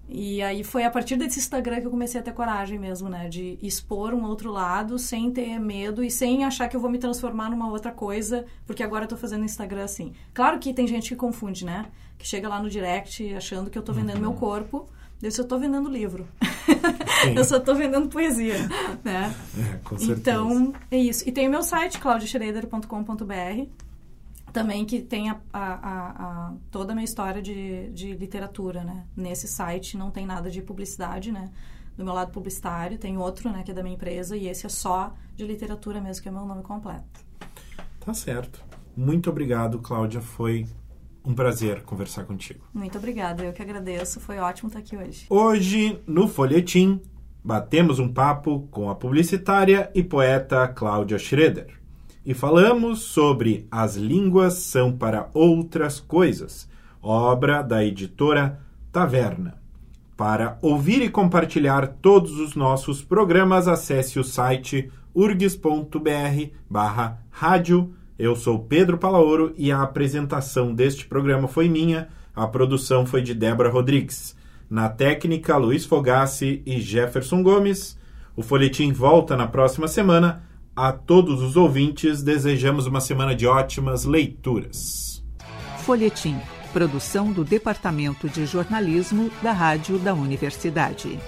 E 0.08 0.42
aí 0.42 0.64
foi 0.64 0.84
a 0.84 0.92
partir 0.92 1.16
desse 1.16 1.40
Instagram 1.40 1.80
que 1.80 1.88
eu 1.88 1.92
comecei 1.92 2.20
a 2.20 2.24
ter 2.24 2.34
coragem 2.34 2.78
mesmo, 2.78 3.10
né? 3.10 3.30
De 3.30 3.58
expor 3.62 4.14
um 4.14 4.26
outro 4.26 4.52
lado 4.52 5.00
sem 5.00 5.32
ter 5.32 5.58
medo 5.60 6.04
e 6.04 6.12
sem 6.12 6.44
achar 6.44 6.68
que 6.68 6.76
eu 6.76 6.80
vou 6.80 6.92
me 6.92 6.98
transformar 6.98 7.50
numa 7.50 7.70
outra 7.70 7.92
coisa, 7.92 8.46
porque 8.66 8.84
agora 8.84 9.06
eu 9.06 9.08
tô 9.08 9.18
fazendo 9.18 9.46
Instagram 9.46 9.84
assim. 9.84 10.14
Claro 10.34 10.60
que 10.60 10.74
tem 10.74 10.86
gente 10.86 11.10
que 11.10 11.16
confunde, 11.16 11.66
né? 11.66 11.86
Que 12.18 12.28
chega 12.28 12.50
lá 12.50 12.62
no 12.62 12.70
direct 12.70 13.34
achando 13.34 13.70
que 13.70 13.78
eu 13.78 13.82
tô 13.82 13.94
vendendo 13.94 14.16
uhum. 14.16 14.22
meu 14.22 14.34
corpo. 14.34 14.88
Eu 15.22 15.32
só 15.32 15.42
tô 15.42 15.58
vendendo 15.58 15.90
livro. 15.90 16.28
eu 17.34 17.46
só 17.46 17.58
tô 17.58 17.74
vendendo 17.74 18.10
poesia, 18.10 18.58
né? 19.06 19.34
É, 19.58 19.78
com 19.78 19.98
certeza. 19.98 20.20
Então, 20.20 20.74
é 20.92 20.98
isso. 20.98 21.28
E 21.28 21.32
tem 21.32 21.48
o 21.48 21.52
meu 21.52 21.64
site, 21.64 21.98
claudiaschroeder.com.br 21.98 23.83
também 24.54 24.86
que 24.86 25.02
tem 25.02 25.32
a, 25.32 25.42
a, 25.52 25.74
a, 25.74 26.54
toda 26.70 26.94
a 26.94 26.96
minha 26.96 27.04
história 27.04 27.42
de, 27.42 27.90
de 27.90 28.14
literatura, 28.14 28.84
né? 28.84 29.06
Nesse 29.18 29.48
site 29.48 29.98
não 29.98 30.12
tem 30.12 30.26
nada 30.26 30.50
de 30.50 30.62
publicidade, 30.62 31.32
né? 31.32 31.52
Do 31.98 32.06
meu 32.06 32.14
lado 32.14 32.32
publicitário, 32.32 32.98
tem 32.98 33.18
outro, 33.18 33.52
né, 33.52 33.62
que 33.64 33.70
é 33.70 33.74
da 33.74 33.84
minha 33.84 33.94
empresa, 33.94 34.36
e 34.36 34.48
esse 34.48 34.66
é 34.66 34.70
só 34.70 35.14
de 35.36 35.46
literatura 35.46 36.02
mesmo, 36.02 36.24
que 36.24 36.28
é 36.28 36.32
o 36.32 36.34
meu 36.34 36.46
nome 36.46 36.64
completo. 36.64 37.04
Tá 38.00 38.14
certo. 38.16 38.64
Muito 38.98 39.30
obrigado, 39.30 39.78
Cláudia. 39.78 40.20
Foi 40.20 40.66
um 41.24 41.36
prazer 41.36 41.84
conversar 41.84 42.26
contigo. 42.26 42.66
Muito 42.74 42.98
obrigada, 42.98 43.44
eu 43.44 43.54
que 43.54 43.62
agradeço. 43.62 44.20
Foi 44.20 44.40
ótimo 44.40 44.70
estar 44.70 44.80
aqui 44.80 44.98
hoje. 44.98 45.28
Hoje, 45.30 46.02
no 46.08 46.28
Folhetim, 46.28 47.00
batemos 47.44 48.00
um 48.00 48.12
papo 48.12 48.68
com 48.72 48.90
a 48.90 48.96
publicitária 48.96 49.92
e 49.94 50.04
poeta 50.04 50.68
Cláudia 50.68 51.20
Schroeder 51.20 51.83
e 52.26 52.34
falamos 52.34 53.00
sobre 53.00 53.68
As 53.70 53.96
Línguas 53.96 54.54
São 54.54 54.92
para 54.92 55.30
Outras 55.34 56.00
Coisas, 56.00 56.70
obra 57.02 57.62
da 57.62 57.84
editora 57.84 58.62
Taverna. 58.92 59.62
Para 60.16 60.58
ouvir 60.62 61.02
e 61.02 61.10
compartilhar 61.10 61.88
todos 62.02 62.40
os 62.40 62.56
nossos 62.56 63.02
programas, 63.02 63.68
acesse 63.68 64.20
o 64.20 64.24
site 64.24 64.90
urgs.br 65.14 66.52
barra 66.70 67.20
rádio. 67.30 67.94
Eu 68.18 68.36
sou 68.36 68.60
Pedro 68.60 68.98
Palaoro 68.98 69.54
e 69.58 69.72
a 69.72 69.82
apresentação 69.82 70.74
deste 70.74 71.06
programa 71.06 71.48
foi 71.48 71.68
minha, 71.68 72.08
a 72.34 72.48
produção 72.48 73.06
foi 73.06 73.22
de 73.22 73.34
Débora 73.34 73.70
Rodrigues. 73.70 74.36
Na 74.70 74.88
técnica, 74.88 75.58
Luiz 75.58 75.86
Fogassi 75.86 76.62
e 76.66 76.80
Jefferson 76.80 77.44
Gomes. 77.44 78.00
O 78.36 78.42
Folhetim 78.42 78.94
volta 78.94 79.36
na 79.36 79.48
próxima 79.48 79.88
semana 79.88 80.44
a 80.76 80.92
todos 80.92 81.42
os 81.42 81.56
ouvintes, 81.56 82.24
desejamos 82.24 82.88
uma 82.88 83.00
semana 83.00 83.36
de 83.36 83.46
ótimas 83.46 84.06
leituras. 84.06 85.24
Folhetim, 85.80 86.38
produção 86.72 87.32
do 87.32 87.44
Departamento 87.44 88.28
de 88.28 88.46
Jornalismo 88.46 89.30
da 89.42 89.52
Rádio 89.52 90.00
da 90.00 90.14
Universidade. 90.14 91.20